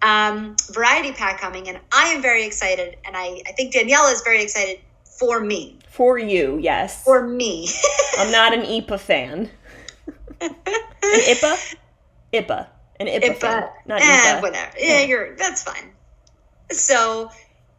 [0.00, 2.96] um, variety pack coming, and I am very excited.
[3.04, 5.79] And I, I think Danielle is very excited for me.
[5.90, 7.02] For you, yes.
[7.04, 7.68] For me.
[8.16, 9.50] I'm not an IPA fan.
[10.40, 10.50] An
[11.02, 11.76] IPA?
[12.32, 12.68] IPA.
[13.00, 13.62] An IPA, fan.
[13.62, 13.70] IPA.
[13.86, 14.42] Not eh, IPA.
[14.42, 14.72] whatever.
[14.78, 15.90] Yeah, you're that's fine.
[16.70, 17.30] So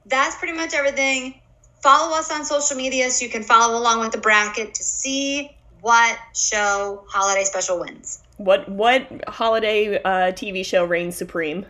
[0.06, 1.40] that's pretty much everything.
[1.82, 5.56] Follow us on social media so you can follow along with the bracket to see
[5.80, 8.22] what show holiday special wins.
[8.38, 11.66] What what holiday uh, TV show reigns supreme?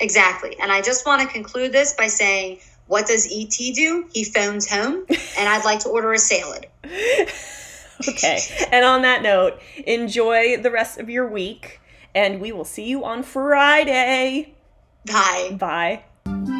[0.00, 0.56] Exactly.
[0.60, 4.06] And I just want to conclude this by saying, what does ET do?
[4.12, 6.66] He phones home, and I'd like to order a salad.
[8.06, 8.38] Okay.
[8.72, 11.80] and on that note, enjoy the rest of your week,
[12.14, 14.54] and we will see you on Friday.
[15.06, 15.56] Bye.
[15.58, 16.52] Bye.